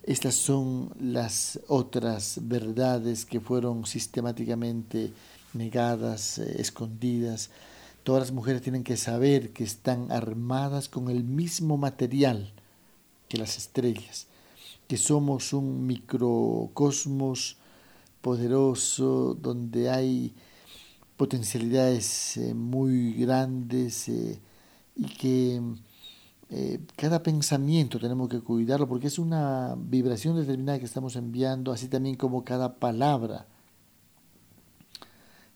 estas 0.04 0.36
son 0.36 0.92
las 1.00 1.60
otras 1.68 2.40
verdades 2.44 3.26
que 3.26 3.40
fueron 3.40 3.88
sistemáticamente 3.88 5.12
negadas, 5.56 6.38
eh, 6.38 6.62
escondidas. 6.62 7.50
Todas 8.04 8.22
las 8.22 8.32
mujeres 8.32 8.62
tienen 8.62 8.84
que 8.84 8.96
saber 8.96 9.54
que 9.54 9.64
están 9.64 10.12
armadas 10.12 10.88
con 10.88 11.10
el 11.10 11.24
mismo 11.24 11.76
material 11.76 12.54
que 13.30 13.38
las 13.38 13.58
estrellas, 13.58 14.28
que 14.88 14.98
somos 14.98 15.54
un 15.54 15.88
microcosmos 15.88 17.58
poderoso 18.22 19.38
donde 19.40 19.90
hay 19.90 20.34
potencialidades 21.16 22.36
eh, 22.38 22.54
muy 22.54 23.14
grandes 23.14 24.10
y 24.10 25.06
que 25.18 25.62
eh, 26.52 26.80
cada 26.96 27.22
pensamiento 27.22 28.00
tenemos 28.00 28.28
que 28.28 28.40
cuidarlo 28.40 28.88
porque 28.88 29.08
es 29.08 29.20
una 29.20 29.76
vibración 29.78 30.36
determinada 30.36 30.80
que 30.80 30.86
estamos 30.86 31.16
enviando, 31.16 31.72
así 31.72 31.88
también 31.88 32.16
como 32.16 32.44
cada 32.44 32.74
palabra 32.80 33.46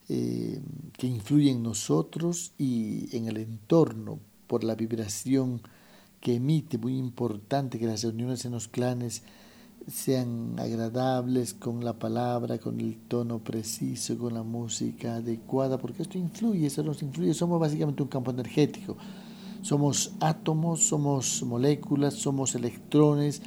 eh, 0.07 0.61
que 0.95 1.07
influye 1.07 1.49
en 1.49 1.63
nosotros 1.63 2.51
y 2.59 3.15
en 3.17 3.27
el 3.27 3.37
entorno 3.37 4.19
por 4.45 4.63
la 4.63 4.75
vibración 4.75 5.61
que 6.23 6.35
emite, 6.35 6.77
muy 6.77 6.97
importante 6.97 7.77
que 7.77 7.85
las 7.85 8.01
reuniones 8.01 8.45
en 8.45 8.53
los 8.53 8.69
clanes 8.69 9.23
sean 9.91 10.57
agradables 10.57 11.53
con 11.53 11.83
la 11.83 11.99
palabra, 11.99 12.59
con 12.59 12.79
el 12.79 12.95
tono 12.95 13.39
preciso, 13.39 14.17
con 14.17 14.33
la 14.33 14.41
música 14.41 15.15
adecuada, 15.15 15.77
porque 15.77 16.03
esto 16.03 16.17
influye, 16.17 16.67
eso 16.67 16.81
nos 16.81 17.03
influye, 17.03 17.33
somos 17.33 17.59
básicamente 17.59 18.03
un 18.03 18.07
campo 18.07 18.31
energético. 18.31 18.95
Somos 19.63 20.13
átomos, 20.21 20.87
somos 20.87 21.43
moléculas, 21.43 22.13
somos 22.13 22.55
electrones 22.55 23.41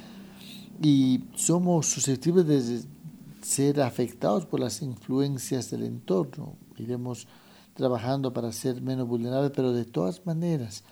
y 0.79 1.21
somos 1.33 1.87
susceptibles 1.87 2.45
de 2.45 2.83
ser 3.41 3.81
afectados 3.81 4.45
por 4.45 4.59
las 4.59 4.83
influencias 4.83 5.71
del 5.71 5.81
entorno. 5.81 6.53
Iremos 6.77 7.27
trabajando 7.73 8.33
para 8.33 8.51
ser 8.51 8.83
menos 8.83 9.07
vulnerables, 9.07 9.51
pero 9.55 9.73
de 9.73 9.85
todas 9.85 10.23
maneras, 10.27 10.83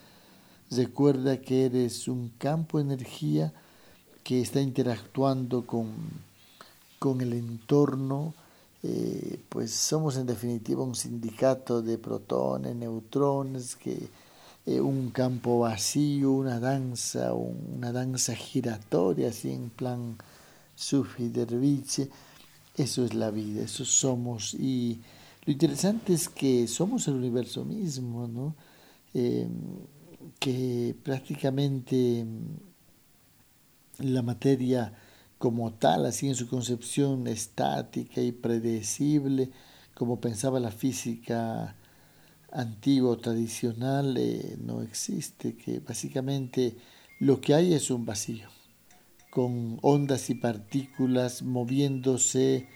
recuerda 0.70 1.40
que 1.40 1.66
eres 1.66 2.08
un 2.08 2.30
campo 2.38 2.78
de 2.78 2.84
energía 2.84 3.52
que 4.22 4.40
está 4.40 4.60
interactuando 4.60 5.66
con, 5.66 5.94
con 6.98 7.20
el 7.20 7.32
entorno, 7.32 8.34
eh, 8.82 9.40
pues 9.48 9.72
somos 9.72 10.16
en 10.16 10.26
definitiva 10.26 10.82
un 10.82 10.94
sindicato 10.94 11.82
de 11.82 11.98
protones, 11.98 12.74
neutrones, 12.74 13.76
que 13.76 14.08
eh, 14.66 14.80
un 14.80 15.10
campo 15.10 15.60
vacío, 15.60 16.32
una 16.32 16.58
danza, 16.58 17.32
una 17.34 17.92
danza 17.92 18.34
giratoria, 18.34 19.28
así 19.28 19.52
en 19.52 19.70
plan 19.70 20.16
Sufi 20.74 21.28
Derviche. 21.28 22.10
Eso 22.76 23.04
es 23.04 23.14
la 23.14 23.30
vida, 23.30 23.62
eso 23.62 23.84
somos. 23.84 24.54
Y 24.54 25.00
lo 25.44 25.52
interesante 25.52 26.12
es 26.14 26.28
que 26.28 26.66
somos 26.66 27.06
el 27.08 27.14
universo 27.14 27.64
mismo, 27.64 28.26
¿no? 28.26 28.54
Em, 29.14 29.48
que 30.38 30.94
prácticamente 31.02 32.26
la 33.98 34.22
materia 34.22 34.92
como 35.38 35.72
tal, 35.74 36.06
así 36.06 36.28
en 36.28 36.34
su 36.34 36.48
concepción 36.48 37.26
estática 37.26 38.20
y 38.20 38.32
predecible, 38.32 39.50
como 39.94 40.20
pensaba 40.20 40.60
la 40.60 40.70
física 40.70 41.76
antiguo, 42.52 43.18
tradicional, 43.18 44.16
eh, 44.16 44.56
no 44.60 44.82
existe, 44.82 45.56
que 45.56 45.80
básicamente 45.80 46.76
lo 47.20 47.40
que 47.40 47.54
hay 47.54 47.74
es 47.74 47.90
un 47.90 48.06
vacío, 48.06 48.48
con 49.30 49.78
ondas 49.82 50.30
y 50.30 50.34
partículas 50.34 51.42
moviéndose 51.42 52.68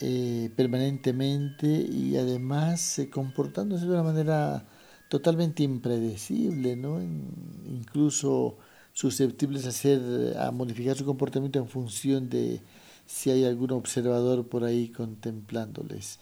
eh, 0.00 0.50
permanentemente 0.56 1.66
y 1.66 2.16
además 2.16 2.98
eh, 2.98 3.10
comportándose 3.10 3.84
de 3.84 3.90
una 3.90 4.04
manera 4.04 4.64
totalmente 5.08 5.62
impredecible, 5.62 6.76
¿no? 6.76 7.00
incluso 7.00 8.56
susceptibles 8.92 9.64
a, 9.66 9.70
hacer, 9.70 10.36
a 10.38 10.50
modificar 10.50 10.96
su 10.96 11.04
comportamiento 11.04 11.58
en 11.58 11.68
función 11.68 12.28
de 12.28 12.60
si 13.06 13.30
hay 13.30 13.44
algún 13.44 13.72
observador 13.72 14.46
por 14.46 14.64
ahí 14.64 14.88
contemplándoles. 14.88 16.18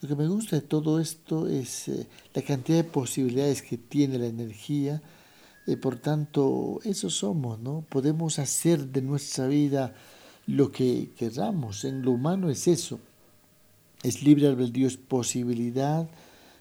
Lo 0.00 0.08
que 0.08 0.16
me 0.16 0.26
gusta 0.26 0.56
de 0.56 0.62
todo 0.62 0.98
esto 0.98 1.48
es 1.48 1.88
eh, 1.88 2.06
la 2.32 2.40
cantidad 2.40 2.78
de 2.78 2.84
posibilidades 2.84 3.60
que 3.60 3.76
tiene 3.76 4.18
la 4.18 4.26
energía. 4.26 5.02
y 5.66 5.76
por 5.76 5.96
tanto, 5.96 6.80
eso 6.84 7.10
somos, 7.10 7.60
¿no? 7.60 7.84
Podemos 7.88 8.38
hacer 8.38 8.86
de 8.86 9.02
nuestra 9.02 9.46
vida 9.46 9.94
lo 10.46 10.72
que 10.72 11.10
queramos. 11.18 11.84
En 11.84 12.02
lo 12.02 12.12
humano 12.12 12.48
es 12.48 12.66
eso. 12.66 12.98
Es 14.02 14.22
libre 14.22 14.46
albedrío, 14.46 14.86
es 14.86 14.96
posibilidad 14.96 16.08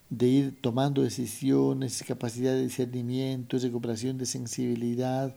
de 0.10 0.28
ir 0.28 0.62
tomando 0.62 1.04
decisiones, 1.04 2.04
capacidad 2.08 2.54
de 2.54 2.64
discernimiento, 2.64 3.58
recuperación 3.58 4.18
de 4.18 4.26
sensibilidad, 4.26 5.36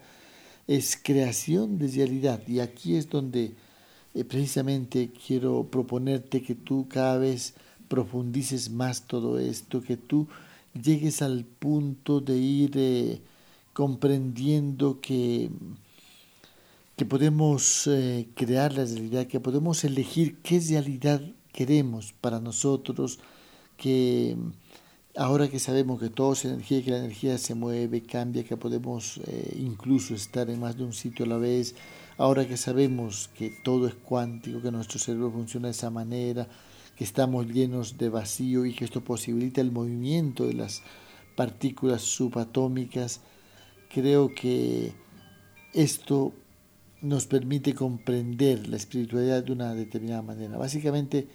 es 0.66 0.98
creación 1.02 1.78
de 1.78 1.88
realidad. 1.88 2.40
Y 2.46 2.60
aquí 2.60 2.96
es 2.96 3.08
donde 3.08 3.52
eh, 4.14 4.24
precisamente 4.24 5.10
quiero 5.26 5.64
proponerte 5.64 6.42
que 6.42 6.54
tú 6.54 6.86
cada 6.88 7.18
vez 7.18 7.54
profundices 7.88 8.70
más 8.70 9.02
todo 9.02 9.38
esto, 9.38 9.82
que 9.82 9.96
tú 9.96 10.26
llegues 10.82 11.20
al 11.20 11.44
punto 11.44 12.20
de 12.20 12.36
ir 12.38 12.70
eh, 12.74 13.20
comprendiendo 13.72 15.00
que, 15.00 15.50
que 16.96 17.04
podemos 17.04 17.86
eh, 17.86 18.28
crear 18.34 18.72
la 18.72 18.84
realidad, 18.84 19.26
que 19.26 19.40
podemos 19.40 19.84
elegir 19.84 20.38
qué 20.38 20.60
realidad 20.60 21.22
queremos 21.52 22.14
para 22.20 22.40
nosotros, 22.40 23.18
que 23.76 24.36
ahora 25.16 25.48
que 25.48 25.58
sabemos 25.58 26.00
que 26.00 26.08
todo 26.08 26.32
es 26.32 26.44
energía 26.44 26.82
que 26.82 26.90
la 26.90 26.98
energía 26.98 27.36
se 27.38 27.54
mueve, 27.54 28.02
cambia, 28.02 28.44
que 28.44 28.56
podemos 28.56 29.18
eh, 29.26 29.56
incluso 29.58 30.14
estar 30.14 30.48
en 30.48 30.60
más 30.60 30.76
de 30.76 30.84
un 30.84 30.92
sitio 30.92 31.24
a 31.24 31.28
la 31.28 31.36
vez, 31.36 31.74
ahora 32.16 32.46
que 32.46 32.56
sabemos 32.56 33.28
que 33.36 33.50
todo 33.62 33.86
es 33.86 33.94
cuántico, 33.94 34.62
que 34.62 34.70
nuestro 34.70 34.98
cerebro 34.98 35.30
funciona 35.30 35.68
de 35.68 35.72
esa 35.72 35.90
manera, 35.90 36.48
que 36.96 37.04
estamos 37.04 37.46
llenos 37.46 37.98
de 37.98 38.08
vacío 38.08 38.64
y 38.64 38.74
que 38.74 38.84
esto 38.84 39.02
posibilita 39.02 39.60
el 39.60 39.72
movimiento 39.72 40.46
de 40.46 40.54
las 40.54 40.82
partículas 41.36 42.02
subatómicas, 42.02 43.20
creo 43.92 44.34
que 44.34 44.92
esto 45.74 46.32
nos 47.00 47.26
permite 47.26 47.74
comprender 47.74 48.68
la 48.68 48.76
espiritualidad 48.76 49.42
de 49.42 49.52
una 49.52 49.74
determinada 49.74 50.22
manera. 50.22 50.56
Básicamente 50.56 51.26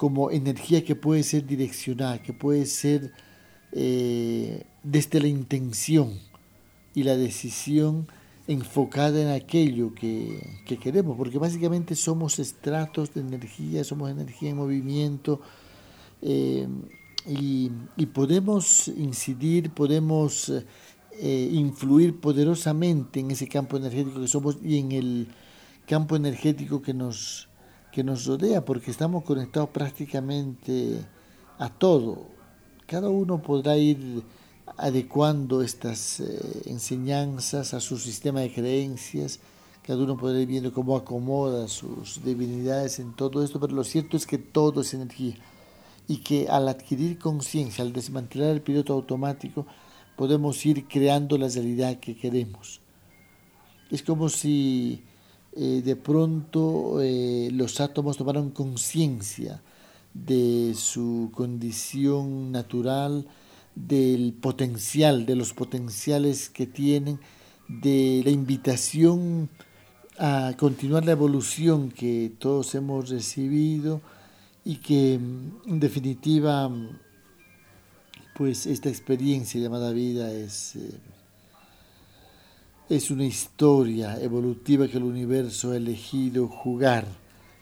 como 0.00 0.30
energía 0.30 0.82
que 0.82 0.96
puede 0.96 1.22
ser 1.22 1.44
direccionada, 1.44 2.22
que 2.22 2.32
puede 2.32 2.64
ser 2.64 3.12
eh, 3.72 4.64
desde 4.82 5.20
la 5.20 5.28
intención 5.28 6.18
y 6.94 7.02
la 7.02 7.18
decisión 7.18 8.06
enfocada 8.46 9.20
en 9.20 9.28
aquello 9.28 9.94
que, 9.94 10.40
queremos, 10.82 11.18
porque 11.18 11.36
básicamente 11.36 11.94
somos 11.96 12.38
estratos 12.38 13.12
de 13.12 13.20
energía, 13.20 13.84
somos 13.84 14.10
energía 14.10 14.48
en 14.48 14.56
movimiento 14.56 15.42
eh, 16.22 16.66
y, 17.26 17.68
podemos 18.14 18.88
incidir, 18.88 19.68
podemos 19.68 20.48
eh, 20.48 21.50
influir 21.52 22.18
poderosamente 22.18 23.20
en 23.20 23.32
ese 23.32 23.46
campo 23.48 23.76
energético 23.76 24.22
que 24.22 24.28
somos 24.28 24.56
y 24.64 24.78
en 24.78 24.92
el 24.92 25.28
campo 25.86 26.16
energético 26.16 26.80
que 26.80 26.94
nos, 26.94 27.49
que 27.92 28.04
nos 28.04 28.26
rodea, 28.26 28.64
porque 28.64 28.90
estamos 28.90 29.24
conectados 29.24 29.70
prácticamente 29.70 31.04
a 31.58 31.68
todo. 31.68 32.26
Cada 32.86 33.08
uno 33.08 33.42
podrá 33.42 33.76
ir 33.76 34.22
adecuando 34.76 35.62
estas 35.62 36.20
eh, 36.20 36.62
enseñanzas 36.66 37.74
a 37.74 37.80
su 37.80 37.98
sistema 37.98 38.40
de 38.40 38.52
creencias, 38.52 39.40
cada 39.82 40.02
uno 40.02 40.16
podrá 40.16 40.40
ir 40.40 40.46
viendo 40.46 40.72
cómo 40.72 40.96
acomoda 40.96 41.66
sus 41.66 42.22
divinidades 42.22 42.98
en 42.98 43.14
todo 43.14 43.42
esto, 43.42 43.58
pero 43.58 43.74
lo 43.74 43.84
cierto 43.84 44.16
es 44.16 44.26
que 44.26 44.38
todo 44.38 44.82
es 44.82 44.94
energía 44.94 45.34
y 46.06 46.18
que 46.18 46.48
al 46.48 46.68
adquirir 46.68 47.18
conciencia, 47.18 47.82
al 47.82 47.92
desmantelar 47.92 48.50
el 48.50 48.62
piloto 48.62 48.92
automático, 48.92 49.66
podemos 50.16 50.64
ir 50.66 50.86
creando 50.86 51.38
la 51.38 51.48
realidad 51.48 51.98
que 51.98 52.16
queremos. 52.16 52.80
Es 53.90 54.02
como 54.02 54.28
si 54.28 55.02
eh, 55.52 55.82
de 55.84 55.96
pronto 55.96 57.00
eh, 57.02 57.50
los 57.52 57.80
átomos 57.80 58.16
tomaron 58.16 58.50
conciencia 58.50 59.62
de 60.14 60.74
su 60.76 61.30
condición 61.34 62.52
natural, 62.52 63.26
del 63.74 64.32
potencial, 64.32 65.26
de 65.26 65.36
los 65.36 65.52
potenciales 65.52 66.50
que 66.50 66.66
tienen, 66.66 67.20
de 67.68 68.22
la 68.24 68.30
invitación 68.30 69.48
a 70.18 70.54
continuar 70.58 71.04
la 71.04 71.12
evolución 71.12 71.90
que 71.90 72.32
todos 72.38 72.74
hemos 72.74 73.08
recibido 73.08 74.02
y 74.64 74.76
que 74.76 75.14
en 75.14 75.80
definitiva 75.80 76.70
pues 78.36 78.66
esta 78.66 78.88
experiencia 78.88 79.60
llamada 79.60 79.92
vida 79.92 80.32
es, 80.32 80.76
eh, 80.76 80.98
es 82.90 83.12
una 83.12 83.24
historia 83.24 84.20
evolutiva 84.20 84.88
que 84.88 84.96
el 84.96 85.04
universo 85.04 85.70
ha 85.70 85.76
elegido 85.76 86.48
jugar, 86.48 87.06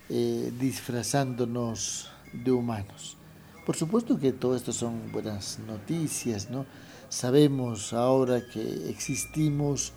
eh, 0.08 0.50
disfrazándonos 0.58 2.08
de 2.32 2.50
humanos. 2.50 3.18
Por 3.66 3.76
supuesto 3.76 4.18
que 4.18 4.32
todo 4.32 4.56
esto 4.56 4.72
son 4.72 5.12
buenas 5.12 5.58
noticias, 5.66 6.48
¿no? 6.48 6.64
Sabemos 7.10 7.92
ahora 7.92 8.40
que 8.48 8.88
existimos 8.88 9.92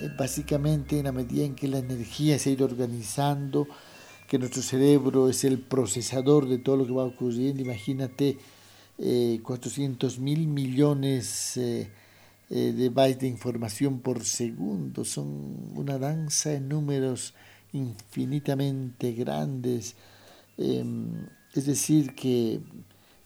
eh, 0.00 0.08
básicamente 0.18 0.98
en 0.98 1.04
la 1.04 1.12
medida 1.12 1.44
en 1.44 1.54
que 1.54 1.68
la 1.68 1.78
energía 1.78 2.36
se 2.40 2.50
ha 2.50 2.52
ido 2.54 2.64
organizando, 2.64 3.68
que 4.26 4.36
nuestro 4.40 4.62
cerebro 4.62 5.28
es 5.28 5.44
el 5.44 5.60
procesador 5.60 6.48
de 6.48 6.58
todo 6.58 6.78
lo 6.78 6.86
que 6.86 6.92
va 6.92 7.04
ocurriendo. 7.04 7.62
Imagínate 7.62 8.36
eh, 8.98 9.38
400 9.44 10.18
mil 10.18 10.48
millones 10.48 11.56
eh, 11.56 11.88
eh, 12.54 12.74
de 12.76 12.90
bytes 12.90 13.20
de 13.20 13.28
información 13.28 14.00
por 14.00 14.22
segundo. 14.24 15.06
Son 15.06 15.70
una 15.74 15.96
danza 15.98 16.50
de 16.50 16.60
números 16.60 17.32
infinitamente 17.72 19.12
grandes. 19.12 19.96
Em, 20.58 21.28
es 21.54 21.64
decir, 21.64 22.14
que 22.14 22.60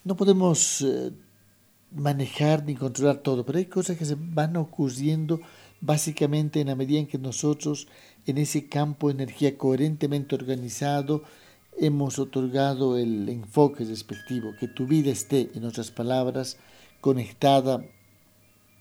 no 0.05 0.15
podemos 0.15 0.81
eh, 0.83 1.11
manejar 1.91 2.65
ni 2.65 2.77
controlar 2.77 3.17
todo, 3.17 3.45
pero 3.45 3.59
hay 3.59 3.67
cosas 3.67 3.97
que 3.97 4.05
se 4.05 4.15
van 4.17 4.57
ocurriendo 4.57 5.41
básicamente 5.81 6.61
en 6.61 6.69
la 6.69 6.77
medida 6.77 7.01
en 7.01 7.09
que 7.09 7.19
nosotros 7.19 7.89
en 8.27 8.39
ese 8.39 8.69
campo 8.69 9.09
de 9.09 9.15
energía 9.15 9.59
coherentemente 9.59 10.37
organizado 10.37 11.25
hemos 11.77 12.21
otorgado 12.21 12.97
el 12.97 13.29
enfoque 13.29 13.85
respectivo, 13.85 14.55
que 14.61 14.69
tu 14.69 14.87
vida 14.87 15.11
esté, 15.11 15.51
en 15.55 15.65
otras 15.65 15.91
palabras, 15.91 16.59
conectada 17.01 17.85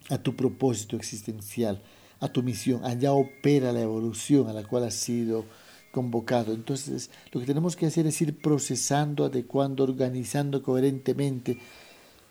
a 0.09 0.17
tu 0.17 0.35
propósito 0.35 0.95
existencial, 0.95 1.81
a 2.19 2.27
tu 2.27 2.43
misión. 2.43 2.83
Allá 2.85 3.13
opera 3.13 3.71
la 3.71 3.81
evolución 3.81 4.47
a 4.49 4.53
la 4.53 4.63
cual 4.63 4.85
has 4.85 4.95
sido 4.95 5.45
convocado. 5.91 6.53
Entonces, 6.53 7.09
lo 7.31 7.39
que 7.39 7.47
tenemos 7.47 7.75
que 7.75 7.85
hacer 7.85 8.05
es 8.07 8.21
ir 8.21 8.37
procesando, 8.37 9.25
adecuando, 9.25 9.83
organizando 9.83 10.61
coherentemente 10.61 11.57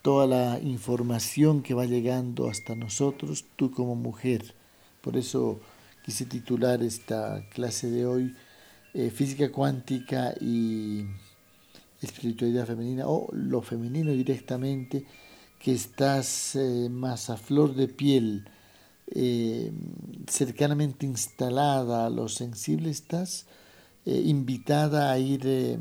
toda 0.03 0.27
la 0.27 0.61
información 0.61 1.63
que 1.63 1.73
va 1.73 1.87
llegando 1.87 2.49
hasta 2.49 2.75
nosotros, 2.75 3.47
tú 3.57 3.71
como 3.71 3.95
mujer. 3.95 4.55
Por 5.01 5.17
eso 5.17 5.61
quise 6.05 6.27
titular 6.27 6.83
esta 6.83 7.49
clase 7.49 7.91
de 7.91 8.05
hoy 8.05 8.35
eh, 8.93 9.11
Física 9.11 9.51
cuántica 9.51 10.35
y 10.41 11.05
espiritualidad 12.01 12.67
femenina, 12.67 13.09
o 13.09 13.29
lo 13.33 13.61
femenino 13.61 14.13
directamente, 14.13 15.05
que 15.65 15.73
estás 15.73 16.57
eh, 16.57 16.89
más 16.91 17.31
a 17.31 17.39
flor 17.39 17.75
de 17.75 17.89
piel, 17.89 18.45
eh, 19.07 19.73
cercanamente 20.29 21.07
instalada 21.07 22.07
a 22.07 22.11
lo 22.11 22.29
sensible, 22.29 22.91
estás 22.91 23.47
invitada 24.07 25.11
a 25.11 25.19
ir 25.19 25.79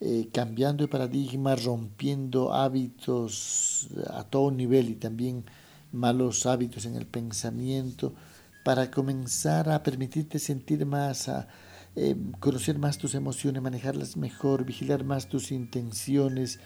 eh, 0.00 0.28
cambiando 0.32 0.84
de 0.84 0.88
paradigma, 0.88 1.56
rompiendo 1.56 2.52
hábitos 2.52 3.88
a 4.10 4.22
todo 4.22 4.50
nivel 4.50 4.90
y 4.90 4.94
también 4.94 5.44
malos 5.90 6.46
hábitos 6.46 6.84
en 6.86 6.94
el 6.94 7.06
pensamiento, 7.06 8.12
para 8.64 8.90
comenzar 8.90 9.70
a 9.70 9.82
permitirte 9.82 10.38
sentir 10.38 10.86
más, 10.86 11.28
a 11.28 11.48
eh, 11.96 12.16
conocer 12.38 12.78
más 12.78 12.98
tus 12.98 13.14
emociones, 13.14 13.62
manejarlas 13.62 14.16
mejor, 14.16 14.64
vigilar 14.64 15.04
más 15.04 15.28
tus 15.28 15.50
intenciones, 15.50 16.60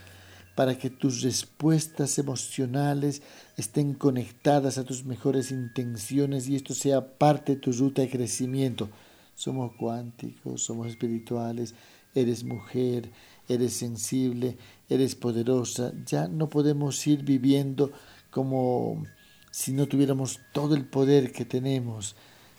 para 0.58 0.76
que 0.76 0.90
tus 0.90 1.22
respuestas 1.22 2.18
emocionales 2.18 3.22
estén 3.56 3.94
conectadas 3.94 4.76
a 4.76 4.82
tus 4.82 5.04
mejores 5.04 5.52
intenciones 5.52 6.48
y 6.48 6.56
esto 6.56 6.74
sea 6.74 7.16
parte 7.16 7.54
de 7.54 7.60
tu 7.60 7.70
ruta 7.70 8.02
de 8.02 8.10
crecimiento. 8.10 8.90
Somos 9.36 9.76
cuánticos, 9.76 10.64
somos 10.64 10.88
espirituales, 10.88 11.76
eres 12.12 12.42
mujer, 12.42 13.08
eres 13.48 13.74
sensible, 13.74 14.58
eres 14.88 15.14
poderosa. 15.14 15.92
Ya 16.04 16.26
no 16.26 16.48
podemos 16.48 17.06
ir 17.06 17.22
viviendo 17.22 17.92
como 18.28 19.04
si 19.52 19.72
no 19.72 19.86
tuviéramos 19.86 20.40
todo 20.52 20.74
el 20.74 20.86
poder 20.86 21.30
que 21.30 21.44
tenemos. 21.44 22.16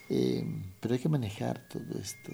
Eh, 0.08 0.42
pero 0.80 0.94
hay 0.94 1.00
que 1.00 1.10
manejar 1.10 1.68
todo 1.68 2.00
esto. 2.02 2.32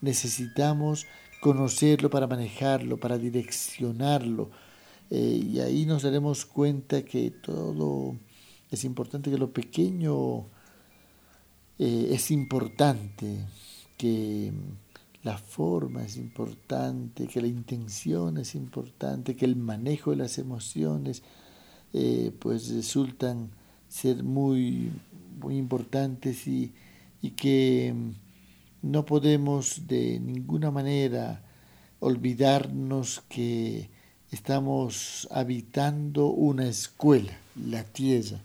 Necesitamos 0.00 1.08
conocerlo 1.40 2.08
para 2.08 2.28
manejarlo, 2.28 2.98
para 2.98 3.18
direccionarlo. 3.18 4.67
Eh, 5.10 5.42
y 5.52 5.60
ahí 5.60 5.86
nos 5.86 6.02
daremos 6.02 6.44
cuenta 6.44 7.02
que 7.02 7.30
todo 7.30 8.16
es 8.70 8.84
importante, 8.84 9.30
que 9.30 9.38
lo 9.38 9.52
pequeño 9.52 10.46
eh, 11.78 12.08
es 12.10 12.30
importante, 12.30 13.46
que 13.96 14.52
la 15.22 15.38
forma 15.38 16.04
es 16.04 16.16
importante, 16.16 17.26
que 17.26 17.40
la 17.40 17.46
intención 17.46 18.36
es 18.38 18.54
importante, 18.54 19.34
que 19.34 19.46
el 19.46 19.56
manejo 19.56 20.10
de 20.10 20.16
las 20.16 20.38
emociones 20.38 21.22
eh, 21.92 22.32
pues 22.38 22.68
resultan 22.68 23.50
ser 23.88 24.22
muy, 24.22 24.92
muy 25.40 25.56
importantes 25.56 26.46
y, 26.46 26.74
y 27.22 27.30
que 27.30 27.94
no 28.82 29.06
podemos 29.06 29.86
de 29.86 30.20
ninguna 30.20 30.70
manera 30.70 31.42
olvidarnos 32.00 33.22
que 33.28 33.90
estamos 34.30 35.28
habitando 35.30 36.26
una 36.26 36.68
escuela, 36.68 37.36
la 37.56 37.84
Tierra, 37.84 38.40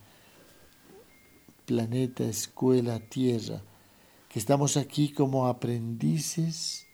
planeta, 1.65 2.23
escuela, 2.23 2.99
Tierra 2.99 3.61
que 4.33 4.39
estamos 4.39 4.77
aquí 4.77 5.09
como 5.09 5.45
aprendices 5.45 6.87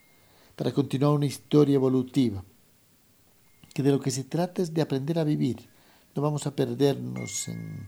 para 0.58 0.73
continuar 0.73 1.13
una 1.13 1.25
historia 1.25 1.75
evolutiva, 1.75 2.43
que 3.73 3.82
de 3.82 3.91
lo 3.91 4.02
que 4.02 4.12
se 4.12 4.25
trata 4.25 4.62
es 4.62 4.73
de 4.73 4.82
aprender 4.82 5.17
a 5.17 5.23
vivir, 5.23 5.69
no 6.13 6.21
vamos 6.21 6.45
a 6.47 6.54
perdernos 6.54 7.47
en, 7.47 7.88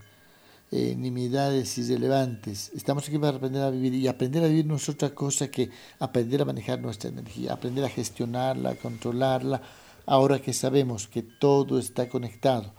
nimiedades 0.71 1.77
irrelevantes, 1.79 2.71
estamos 2.73 3.05
aquí 3.09 3.17
para 3.17 3.35
aprender 3.35 3.61
a 3.61 3.71
vivir 3.71 3.93
y 3.93 4.07
aprender 4.07 4.41
a 4.41 4.47
vivir 4.47 4.65
no 4.65 4.77
es 4.77 4.87
otra 4.87 5.09
cosa 5.09 5.51
que 5.51 5.69
aprender 5.99 6.43
a 6.43 6.45
manejar 6.45 6.79
nuestra 6.79 7.09
energía, 7.09 7.51
aprender 7.51 7.83
a 7.83 7.89
gestionarla, 7.89 8.69
a 8.69 8.75
controlarla, 8.75 9.61
ahora 10.05 10.41
que 10.41 10.53
sabemos 10.53 11.07
que 11.07 11.21
todo 11.23 11.79
está 11.79 12.09
conectado, 12.09 12.73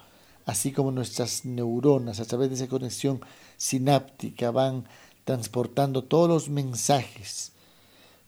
así 0.47 0.73
como 0.73 0.91
nuestras 0.91 1.45
neuronas 1.45 2.21
a 2.21 2.25
través 2.25 2.49
de 2.51 2.57
esa 2.57 2.69
conexión 2.69 3.21
sináptica 3.57 4.51
van 4.51 4.85
transportando 5.25 6.05
todos 6.05 6.29
los 6.29 6.49
mensajes 6.49 7.53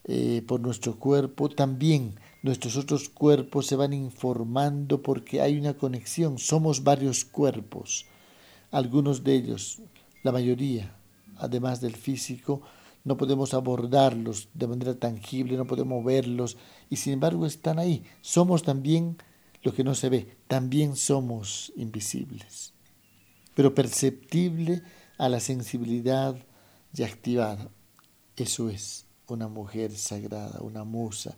eh, 0.04 0.42
por 0.46 0.60
nuestro 0.60 0.98
cuerpo, 0.98 1.48
también 1.48 2.14
nuestros 2.42 2.76
otros 2.76 3.08
cuerpos 3.08 3.66
se 3.66 3.76
van 3.76 3.92
informando 3.92 5.02
porque 5.02 5.40
hay 5.40 5.58
una 5.58 5.74
conexión, 5.74 6.38
somos 6.38 6.84
varios 6.84 7.24
cuerpos, 7.24 8.06
algunos 8.70 9.24
de 9.24 9.34
ellos, 9.34 9.78
la 10.22 10.30
mayoría, 10.30 10.94
además 11.38 11.80
del 11.80 11.96
físico, 11.96 12.62
no 13.04 13.18
podemos 13.18 13.52
abordarlos 13.52 14.48
de 14.54 14.66
manera 14.66 14.98
tangible, 14.98 15.56
no 15.56 15.66
podemos 15.66 16.02
verlos, 16.04 16.56
y 16.88 16.96
sin 16.96 17.14
embargo 17.14 17.46
están 17.46 17.78
ahí. 17.78 18.02
Somos 18.22 18.62
también 18.62 19.18
lo 19.62 19.74
que 19.74 19.84
no 19.84 19.94
se 19.94 20.08
ve, 20.08 20.36
también 20.48 20.96
somos 20.96 21.72
invisibles, 21.76 22.72
pero 23.54 23.74
perceptible 23.74 24.82
a 25.18 25.28
la 25.28 25.40
sensibilidad 25.40 26.36
y 26.96 27.02
activada. 27.02 27.70
Eso 28.36 28.68
es 28.68 29.06
una 29.28 29.48
mujer 29.48 29.92
sagrada, 29.92 30.60
una 30.60 30.84
musa, 30.84 31.36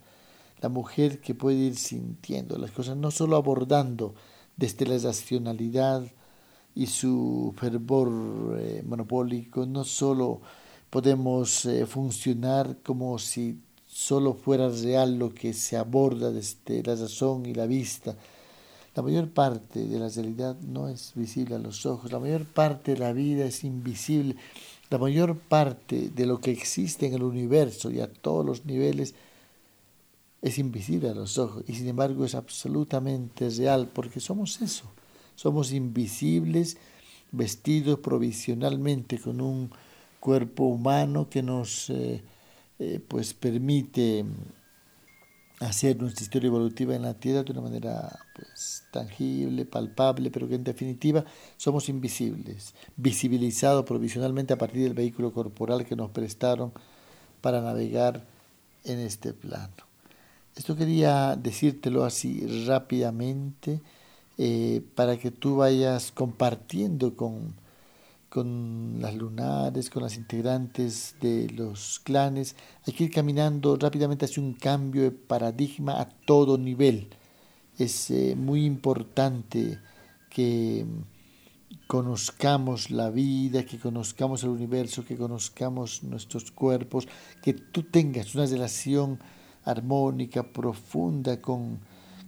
la 0.61 0.69
mujer 0.69 1.21
que 1.21 1.35
puede 1.35 1.57
ir 1.57 1.75
sintiendo 1.75 2.57
las 2.57 2.71
cosas, 2.71 2.97
no 2.97 3.11
solo 3.11 3.35
abordando 3.35 4.15
desde 4.55 4.85
la 4.87 4.97
racionalidad 4.97 6.05
y 6.73 6.87
su 6.87 7.53
fervor 7.57 8.57
eh, 8.59 8.83
monopólico, 8.85 9.65
no 9.65 9.83
solo 9.83 10.41
podemos 10.97 11.63
eh, 11.65 11.85
funcionar 11.85 12.77
como 12.81 13.19
si 13.19 13.59
solo 13.85 14.33
fuera 14.33 14.67
real 14.67 15.19
lo 15.19 15.31
que 15.31 15.53
se 15.53 15.77
aborda 15.77 16.31
desde 16.31 16.81
la 16.81 16.95
razón 16.95 17.45
y 17.45 17.53
la 17.53 17.67
vista. 17.67 18.15
La 18.95 19.03
mayor 19.03 19.29
parte 19.29 19.85
de 19.85 19.99
la 19.99 20.09
realidad 20.09 20.59
no 20.61 20.89
es 20.89 21.11
visible 21.13 21.53
a 21.53 21.59
los 21.59 21.85
ojos, 21.85 22.11
la 22.11 22.17
mayor 22.17 22.45
parte 22.45 22.93
de 22.93 22.97
la 22.97 23.13
vida 23.13 23.45
es 23.45 23.63
invisible 23.63 24.37
la 24.89 24.97
mayor 24.97 25.37
parte 25.37 26.09
de 26.09 26.25
lo 26.25 26.41
que 26.41 26.49
existe 26.49 27.05
en 27.05 27.13
el 27.13 27.21
universo 27.21 27.91
y 27.91 27.99
a 27.99 28.11
todos 28.11 28.43
los 28.43 28.65
niveles 28.65 29.13
es 30.41 30.57
invisible 30.57 31.09
a 31.11 31.13
los 31.13 31.37
ojos 31.37 31.63
y 31.67 31.75
sin 31.75 31.89
embargo 31.89 32.25
es 32.25 32.33
absolutamente 32.33 33.51
real 33.51 33.87
porque 33.93 34.19
somos 34.19 34.63
eso, 34.63 34.85
somos 35.35 35.73
invisibles 35.73 36.77
vestidos 37.31 37.99
provisionalmente 37.99 39.19
con 39.19 39.41
un 39.41 39.69
cuerpo 40.27 40.65
humano 40.65 41.29
que 41.29 41.41
nos 41.41 41.89
eh, 41.89 42.21
eh, 42.79 42.99
pues 43.07 43.33
permite 43.33 44.25
hacer 45.61 45.97
nuestra 46.01 46.21
historia 46.21 46.47
evolutiva 46.47 46.93
en 46.95 47.03
la 47.03 47.13
Tierra 47.13 47.43
de 47.43 47.53
una 47.53 47.61
manera 47.61 48.19
pues, 48.35 48.83
tangible, 48.91 49.63
palpable, 49.63 50.29
pero 50.29 50.49
que 50.49 50.55
en 50.55 50.65
definitiva 50.65 51.23
somos 51.55 51.87
invisibles, 51.87 52.75
visibilizados 52.97 53.85
provisionalmente 53.85 54.51
a 54.51 54.57
partir 54.57 54.83
del 54.83 54.93
vehículo 54.93 55.31
corporal 55.31 55.85
que 55.85 55.95
nos 55.95 56.09
prestaron 56.09 56.73
para 57.39 57.61
navegar 57.61 58.25
en 58.83 58.99
este 58.99 59.31
plano. 59.31 59.85
Esto 60.57 60.75
quería 60.75 61.37
decírtelo 61.37 62.03
así 62.03 62.65
rápidamente 62.65 63.79
eh, 64.37 64.81
para 64.93 65.15
que 65.17 65.31
tú 65.31 65.55
vayas 65.55 66.11
compartiendo 66.11 67.15
con, 67.15 67.53
con 68.37 68.97
las 69.01 69.15
lunares, 69.15 69.89
con 69.89 70.03
las 70.03 70.15
integrantes 70.15 71.15
de 71.19 71.49
los 71.49 71.99
clanes. 72.01 72.55
Hay 72.85 72.93
que 72.93 73.05
ir 73.05 73.11
caminando 73.11 73.75
rápidamente 73.77 74.25
hacia 74.25 74.43
un 74.43 74.53
cambio 74.53 75.01
de 75.01 75.09
paradigma 75.09 75.99
a 75.99 76.07
todo 76.07 76.55
nivel. 76.55 77.09
Es 77.79 78.11
eh, 78.11 78.35
muy 78.37 78.63
importante 78.63 79.79
que 80.29 80.85
conozcamos 81.87 82.91
la 82.91 83.09
vida, 83.09 83.65
que 83.65 83.79
conozcamos 83.79 84.43
el 84.43 84.49
universo, 84.49 85.03
que 85.03 85.17
conozcamos 85.17 86.03
nuestros 86.03 86.51
cuerpos, 86.51 87.07
que 87.41 87.53
tú 87.53 87.81
tengas 87.81 88.35
una 88.35 88.45
relación 88.45 89.17
armónica, 89.65 90.43
profunda 90.43 91.41
con, 91.41 91.79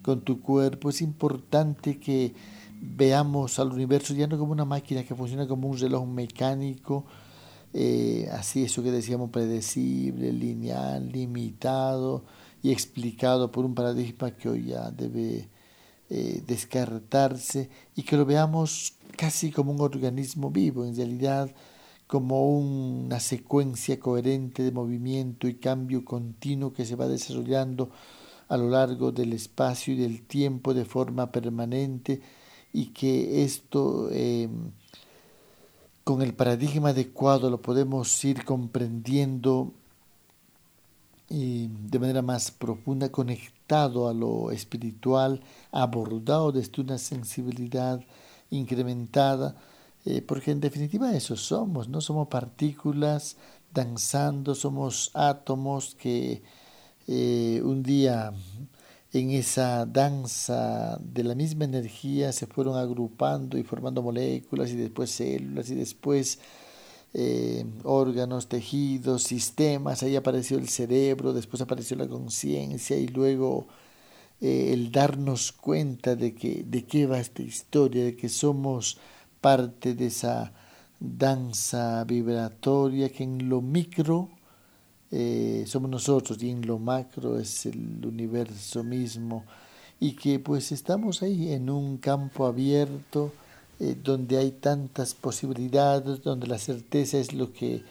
con 0.02 0.22
tu 0.22 0.42
cuerpo. 0.42 0.90
Es 0.90 1.04
importante 1.04 2.00
que 2.00 2.34
veamos 2.82 3.60
al 3.60 3.72
universo 3.72 4.14
ya 4.14 4.28
no 4.28 4.38
como 4.38 4.52
una 4.52 4.66
máquina 4.66 5.04
que 5.04 5.16
funciona 5.16 5.48
como 5.48 5.68
un 5.68 5.78
reloj 5.78 6.08
mecánico, 6.08 7.06
eh, 7.74 8.28
así 8.32 8.64
eso 8.64 8.82
que 8.82 8.92
decíamos 8.92 9.30
predecible, 9.30 10.32
lineal, 10.32 11.12
limitado 11.12 12.24
y 12.64 12.72
explicado 12.72 13.52
por 13.52 13.66
un 13.66 13.76
paradigma 13.76 14.32
que 14.32 14.50
hoy 14.50 14.66
ya 14.66 14.90
debe 14.92 15.50
eh, 16.10 16.44
descartarse 16.48 17.70
y 17.96 18.04
que 18.04 18.18
lo 18.18 18.26
veamos 18.26 18.94
casi 19.16 19.52
como 19.52 19.72
un 19.72 19.82
organismo 19.82 20.50
vivo, 20.50 20.86
en 20.86 20.96
realidad 20.96 21.52
como 22.08 22.58
una 22.58 23.20
secuencia 23.20 24.00
coherente 24.00 24.64
de 24.64 24.72
movimiento 24.72 25.48
y 25.48 25.56
cambio 25.56 26.04
continuo 26.04 26.74
que 26.74 26.86
se 26.86 26.96
va 26.96 27.08
desarrollando 27.08 27.92
a 28.48 28.58
lo 28.58 28.70
largo 28.70 29.12
del 29.12 29.34
espacio 29.34 29.94
y 29.94 29.98
del 29.98 30.24
tiempo 30.24 30.74
de 30.74 30.86
forma 30.86 31.32
permanente 31.32 32.20
y 32.74 32.88
que 32.88 33.44
esto 33.44 34.10
em, 34.12 34.72
con 36.04 36.22
el 36.22 36.34
paradigma 36.34 36.90
adecuado 36.90 37.50
lo 37.50 37.62
podemos 37.62 38.24
ir 38.26 38.46
comprendiendo 38.46 39.74
de 41.30 42.00
manera 42.00 42.24
más 42.24 42.50
profunda, 42.50 43.12
conectado 43.12 44.08
a 44.08 44.14
lo 44.14 44.50
espiritual, 44.50 45.42
abordado 45.72 46.52
desde 46.52 46.82
una 46.82 46.98
sensibilidad 46.98 48.02
incrementada, 48.50 49.56
eh, 50.06 50.24
porque 50.24 50.52
en 50.52 50.60
definitiva 50.60 51.16
eso 51.16 51.36
somos, 51.36 51.88
no 51.88 52.02
somos 52.02 52.30
partículas 52.30 53.38
danzando, 53.72 54.56
somos 54.56 55.12
átomos 55.14 55.96
que 55.96 56.42
eh, 57.08 57.62
un 57.64 57.84
día 57.84 58.34
en 59.12 59.32
esa 59.32 59.86
danza 59.86 61.00
de 61.02 61.24
la 61.24 61.36
misma 61.36 61.66
energía 61.66 62.32
se 62.32 62.46
fueron 62.46 62.78
agrupando 62.78 63.58
y 63.58 63.64
formando 63.64 64.04
moléculas 64.04 64.70
y 64.72 64.76
después 64.76 65.10
células 65.12 65.70
y 65.72 65.76
después 65.76 66.40
eh, 67.14 67.66
órganos, 67.84 68.48
tejidos, 68.48 69.24
sistemas, 69.24 70.04
ahí 70.04 70.16
apareció 70.16 70.58
el 70.60 70.70
cerebro, 70.70 71.34
después 71.34 71.62
apareció 71.62 71.98
la 71.98 72.08
conciencia 72.08 72.98
y 72.98 73.08
luego 73.08 73.68
eh, 74.42 74.72
el 74.74 74.92
darnos 74.92 75.52
cuenta 75.52 76.16
de, 76.16 76.36
que, 76.36 76.64
de 76.66 76.86
qué 76.86 77.08
va 77.08 77.20
esta 77.20 77.42
historia, 77.42 78.04
de 78.04 78.16
que 78.16 78.30
somos 78.30 79.00
parte 79.42 79.96
de 79.96 80.08
esa 80.08 80.54
danza 81.00 82.04
vibratoria 82.04 83.10
que 83.10 83.24
en 83.24 83.50
lo 83.50 83.62
micro 83.62 84.30
eh, 85.12 85.64
somos 85.68 85.90
nosotros 85.90 86.42
y 86.44 86.52
en 86.52 86.68
lo 86.68 86.78
macro 86.78 87.40
es 87.40 87.66
el 87.66 88.06
universo 88.06 88.84
mismo 88.84 89.44
y 90.00 90.14
que 90.14 90.40
pues 90.40 90.72
estamos 90.72 91.24
ahí 91.24 91.52
en 91.52 91.70
un 91.70 91.98
campo 91.98 92.46
abierto 92.46 93.34
eh, 93.80 93.96
donde 94.02 94.38
hay 94.38 94.52
tantas 94.52 95.16
posibilidades, 95.16 96.22
donde 96.22 96.48
la 96.48 96.60
certeza 96.60 97.18
es 97.18 97.34
lo 97.34 97.54
que 97.54 97.82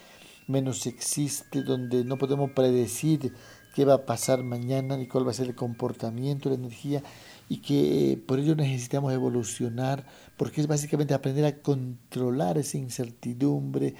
menos 0.46 0.86
existe, 0.86 1.62
donde 1.62 2.04
no 2.04 2.18
podemos 2.18 2.50
predecir 2.52 3.32
qué 3.74 3.84
va 3.84 3.94
a 3.94 4.06
pasar 4.06 4.42
mañana 4.42 4.96
ni 4.96 5.06
cuál 5.06 5.26
va 5.26 5.30
a 5.30 5.34
ser 5.34 5.48
el 5.48 5.54
comportamiento, 5.54 6.48
la 6.48 6.54
energía 6.54 7.02
y 7.48 7.58
que 7.58 8.12
eh, 8.12 8.16
por 8.16 8.38
ello 8.38 8.54
necesitamos 8.54 9.12
evolucionar 9.12 10.06
porque 10.36 10.60
es 10.60 10.66
básicamente 10.66 11.14
aprender 11.14 11.44
a 11.44 11.56
controlar 11.56 12.58
esa 12.58 12.78
incertidumbre 12.78 13.94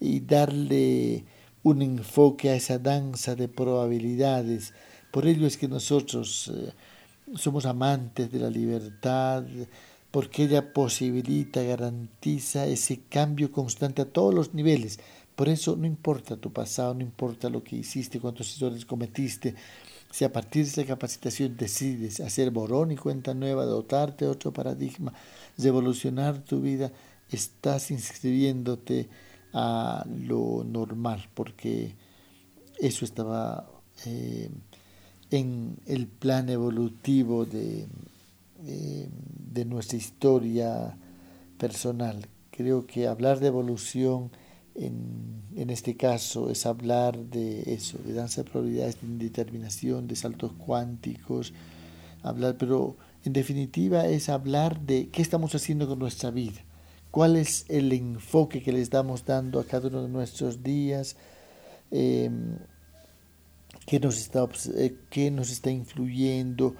y 0.00 0.20
darle 0.20 1.24
un 1.62 1.82
enfoque 1.82 2.50
a 2.50 2.56
esa 2.56 2.78
danza 2.78 3.34
de 3.34 3.48
probabilidades. 3.48 4.74
Por 5.10 5.26
ello 5.26 5.46
es 5.46 5.56
que 5.56 5.68
nosotros 5.68 6.50
eh, 6.54 6.72
somos 7.36 7.66
amantes 7.66 8.30
de 8.30 8.40
la 8.40 8.50
libertad, 8.50 9.44
porque 10.10 10.44
ella 10.44 10.72
posibilita, 10.72 11.62
garantiza 11.62 12.66
ese 12.66 13.00
cambio 13.08 13.50
constante 13.50 14.02
a 14.02 14.06
todos 14.06 14.34
los 14.34 14.54
niveles. 14.54 14.98
Por 15.34 15.48
eso 15.48 15.76
no 15.76 15.86
importa 15.86 16.36
tu 16.36 16.52
pasado, 16.52 16.94
no 16.94 17.00
importa 17.00 17.48
lo 17.48 17.64
que 17.64 17.76
hiciste, 17.76 18.20
cuántos 18.20 18.56
errores 18.56 18.84
cometiste, 18.84 19.54
si 20.10 20.26
a 20.26 20.32
partir 20.32 20.64
de 20.64 20.70
esa 20.70 20.84
capacitación 20.84 21.56
decides 21.56 22.20
hacer 22.20 22.50
borrón 22.50 22.92
y 22.92 22.96
cuenta 22.96 23.32
nueva, 23.32 23.64
dotarte 23.64 24.26
de 24.26 24.30
otro 24.30 24.52
paradigma, 24.52 25.14
revolucionar 25.56 26.38
tu 26.44 26.60
vida, 26.60 26.92
estás 27.30 27.90
inscribiéndote 27.90 29.08
a 29.52 30.04
lo 30.08 30.64
normal, 30.64 31.28
porque 31.34 31.94
eso 32.78 33.04
estaba 33.04 33.68
eh, 34.06 34.50
en 35.30 35.78
el 35.86 36.06
plan 36.06 36.48
evolutivo 36.48 37.44
de, 37.44 37.86
eh, 38.64 39.08
de 39.52 39.64
nuestra 39.64 39.98
historia 39.98 40.96
personal. 41.58 42.26
Creo 42.50 42.86
que 42.86 43.08
hablar 43.08 43.40
de 43.40 43.48
evolución 43.48 44.30
en, 44.74 45.42
en, 45.54 45.70
este 45.70 45.96
caso 45.96 46.50
es 46.50 46.64
hablar 46.64 47.18
de 47.18 47.74
eso, 47.74 47.98
de 47.98 48.14
danza 48.14 48.42
de 48.42 48.50
probabilidades, 48.50 49.00
de 49.00 49.06
indeterminación, 49.06 50.06
de 50.06 50.16
saltos 50.16 50.52
cuánticos, 50.52 51.52
hablar, 52.22 52.56
pero 52.58 52.96
en 53.24 53.34
definitiva 53.34 54.06
es 54.06 54.30
hablar 54.30 54.80
de 54.80 55.08
qué 55.08 55.20
estamos 55.20 55.54
haciendo 55.54 55.86
con 55.86 55.98
nuestra 55.98 56.30
vida 56.30 56.62
cuál 57.12 57.36
es 57.36 57.66
el 57.68 57.92
enfoque 57.92 58.62
que 58.62 58.72
le 58.72 58.80
estamos 58.80 59.24
dando 59.24 59.60
a 59.60 59.64
cada 59.64 59.88
uno 59.88 60.02
de 60.02 60.08
nuestros 60.08 60.62
días, 60.62 61.14
em, 61.90 62.56
qué, 63.86 64.00
nos 64.00 64.16
está, 64.16 64.48
eh, 64.74 64.96
qué 65.10 65.30
nos 65.30 65.50
está 65.50 65.70
influyendo, 65.70 66.74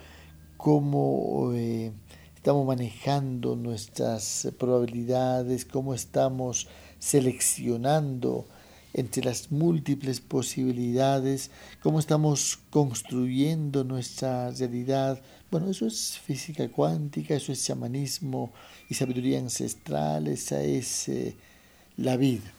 cómo 0.57 1.53
eh, 1.55 1.93
estamos 2.35 2.67
manejando 2.67 3.57
nuestras 3.57 4.49
probabilidades, 4.59 5.67
cómo 5.67 5.93
estamos 5.93 6.67
seleccionando 6.99 8.47
entre 8.95 9.25
las 9.25 9.53
múltiples 9.53 10.21
posibilidades, 10.21 11.51
cómo 11.83 11.99
estamos 11.99 12.59
construyendo 12.71 13.85
nuestra 13.85 14.51
realidad. 14.51 15.21
Bueno, 15.53 15.69
eso 15.69 15.87
es 15.87 16.19
física 16.19 16.67
cuántica, 16.71 17.35
eso 17.35 17.53
es 17.53 17.63
chamanismo 17.63 18.55
y 18.89 18.95
sabiduría 18.95 19.39
ancestral, 19.39 20.27
esa 20.29 20.63
es 20.63 21.11
eh, 21.11 21.37
la 21.99 22.17
vida 22.17 22.51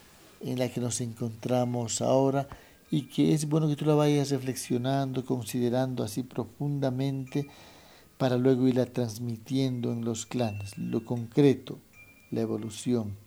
en 0.41 0.60
la 0.60 0.69
que 0.69 0.79
nos 0.79 1.01
encontramos 1.01 2.03
ahora 2.03 2.47
y 2.91 3.08
que 3.08 3.34
es 3.34 3.49
bueno 3.49 3.67
que 3.67 3.75
tú 3.75 3.86
la 3.86 3.95
vayas 3.95 4.29
reflexionando, 4.29 5.25
considerando 5.25 6.03
así 6.03 6.21
profundamente 6.21 7.47
para 8.19 8.38
luego 8.38 8.67
irla 8.67 8.86
transmitiendo 8.86 9.91
en 9.91 10.06
los 10.06 10.27
clanes, 10.27 10.77
lo 10.77 11.03
concreto, 11.03 11.79
la 12.29 12.41
evolución, 12.41 13.17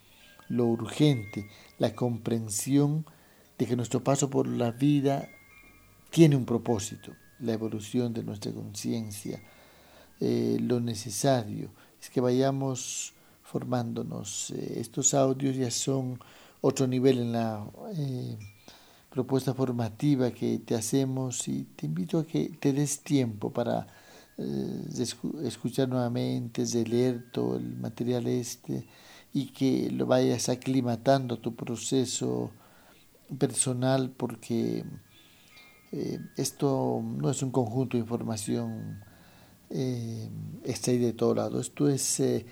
lo 0.49 0.67
urgente, 0.67 1.49
la 1.81 1.93
comprensión 1.93 3.05
de 3.59 3.67
que 3.67 3.75
nuestro 3.75 4.05
paso 4.05 4.31
por 4.31 4.47
la 4.47 4.71
vida 4.71 5.29
tiene 6.11 6.37
un 6.37 6.45
propósito, 6.45 7.15
la 7.41 7.55
evolución 7.55 8.15
de 8.15 8.23
nuestra 8.23 8.53
conciencia, 8.53 9.43
eh, 10.21 10.59
lo 10.61 10.81
necesario 10.81 11.71
es 12.01 12.11
que 12.11 12.21
vayamos 12.21 13.13
formándonos. 13.43 14.51
Eh, 14.51 14.81
estos 14.81 15.15
audios 15.15 15.57
ya 15.57 15.71
son 15.71 16.19
otro 16.61 16.87
nivel 16.87 17.19
en 17.19 17.33
la 17.33 17.65
eh, 17.97 18.37
propuesta 19.11 19.55
formativa 19.55 20.31
que 20.31 20.59
te 20.59 20.75
hacemos 20.75 21.49
y 21.49 21.65
te 21.77 21.87
invito 21.87 22.19
a 22.21 22.27
que 22.27 22.51
te 22.61 22.73
des 22.73 23.01
tiempo 23.03 23.51
para 23.53 23.87
escuchar 25.45 25.89
nuevamente, 25.89 26.67
de 26.67 26.85
leer 26.87 27.31
todo 27.33 27.57
el 27.57 27.77
material 27.79 28.27
este 28.27 28.87
y 29.33 29.47
que 29.47 29.91
lo 29.91 30.07
vayas 30.07 30.49
aclimatando 30.51 31.37
a 31.37 31.41
tu 31.41 31.55
proceso 31.55 32.51
personal 33.39 34.11
porque 34.11 34.85
Eh, 35.93 36.19
esto 36.37 37.01
no 37.03 37.31
es 37.31 37.43
un 37.43 37.51
conjunto 37.51 37.97
de 37.97 38.03
información 38.03 39.01
eh, 39.71 40.29
extraída 40.65 41.07
de 41.07 41.13
todo 41.13 41.35
lado, 41.35 41.61
esto 41.61 41.89
es 41.89 42.21
eh, 42.21 42.47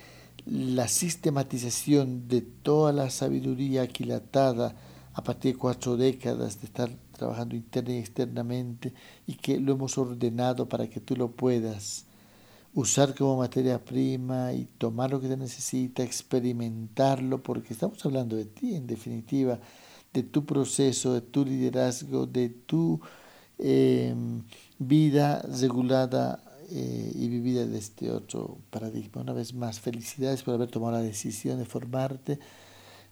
la 0.46 0.88
sistematización 0.88 2.28
de 2.28 2.42
toda 2.42 2.92
la 2.92 3.10
sabiduría 3.10 3.82
aquilatada 3.82 4.74
a 5.14 5.22
partir 5.22 5.54
de 5.54 5.58
cuatro 5.58 5.96
décadas 5.96 6.60
de 6.60 6.66
estar 6.66 6.90
trabajando 7.12 7.54
interna 7.54 7.94
y 7.94 7.98
externamente 7.98 8.92
y 9.26 9.34
que 9.34 9.58
lo 9.58 9.72
hemos 9.72 9.96
ordenado 9.96 10.68
para 10.68 10.88
que 10.88 11.00
tú 11.00 11.16
lo 11.16 11.30
puedas 11.30 12.06
usar 12.74 13.14
como 13.14 13.36
materia 13.36 13.82
prima 13.82 14.52
y 14.52 14.64
tomar 14.64 15.10
lo 15.10 15.20
que 15.20 15.28
te 15.28 15.36
necesita, 15.36 16.02
experimentarlo, 16.02 17.42
porque 17.42 17.72
estamos 17.72 18.04
hablando 18.04 18.36
de 18.36 18.46
ti 18.46 18.74
en 18.74 18.86
definitiva, 18.86 19.60
de 20.12 20.22
tu 20.24 20.44
proceso, 20.44 21.14
de 21.14 21.20
tu 21.20 21.44
liderazgo, 21.44 22.26
de 22.26 22.48
tu 22.48 23.00
em, 23.58 24.42
vida 24.78 25.40
regulada 25.60 26.42
eh, 26.70 27.12
y 27.14 27.28
vivida 27.28 27.66
de 27.66 27.78
este 27.78 28.10
otro 28.10 28.58
paradigma. 28.70 29.22
Una 29.22 29.32
vez 29.32 29.54
más, 29.54 29.80
felicidades 29.80 30.42
por 30.42 30.54
haber 30.54 30.70
tomado 30.70 30.92
la 30.92 31.02
decisión 31.02 31.58
de 31.58 31.64
formarte. 31.64 32.38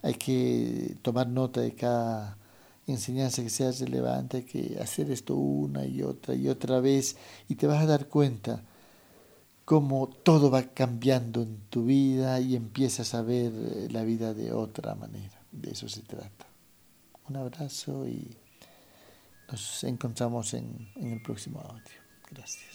Hay 0.03 0.15
que 0.15 0.97
tomar 1.03 1.29
nota 1.29 1.61
de 1.61 1.75
cada 1.75 2.39
enseñanza 2.87 3.43
que 3.43 3.51
sea 3.51 3.71
relevante, 3.71 4.39
hay 4.39 4.43
que 4.43 4.79
hacer 4.81 5.11
esto 5.11 5.37
una 5.37 5.87
y 5.87 6.03
otra 6.03 6.35
y 6.35 6.49
otra 6.49 6.81
vez 6.81 7.17
y 7.49 7.55
te 7.55 7.67
vas 7.67 7.83
a 7.83 7.87
dar 7.87 8.09
cuenta 8.09 8.63
cómo 9.65 10.09
todo 10.09 10.51
va 10.51 10.63
cambiando 10.63 11.43
en 11.43 11.59
tu 11.71 11.85
vida 11.85 12.41
y 12.41 12.57
empiezas 12.57 13.15
a 13.15 13.23
ver 13.23 13.53
eh, 13.55 13.89
la 13.91 14.03
vida 14.03 14.35
de 14.35 14.53
otra 14.53 14.95
manera. 14.95 15.41
De 15.53 15.71
eso 15.71 15.89
se 15.89 16.03
trata. 16.03 16.47
Un 17.29 17.37
abrazo 17.37 18.07
y 18.07 18.37
nos 19.51 19.85
encontramos 19.85 20.55
en, 20.55 20.91
en 20.97 21.13
el 21.13 21.23
próximo 21.23 21.61
audio. 21.61 22.03
Gracias. 22.31 22.72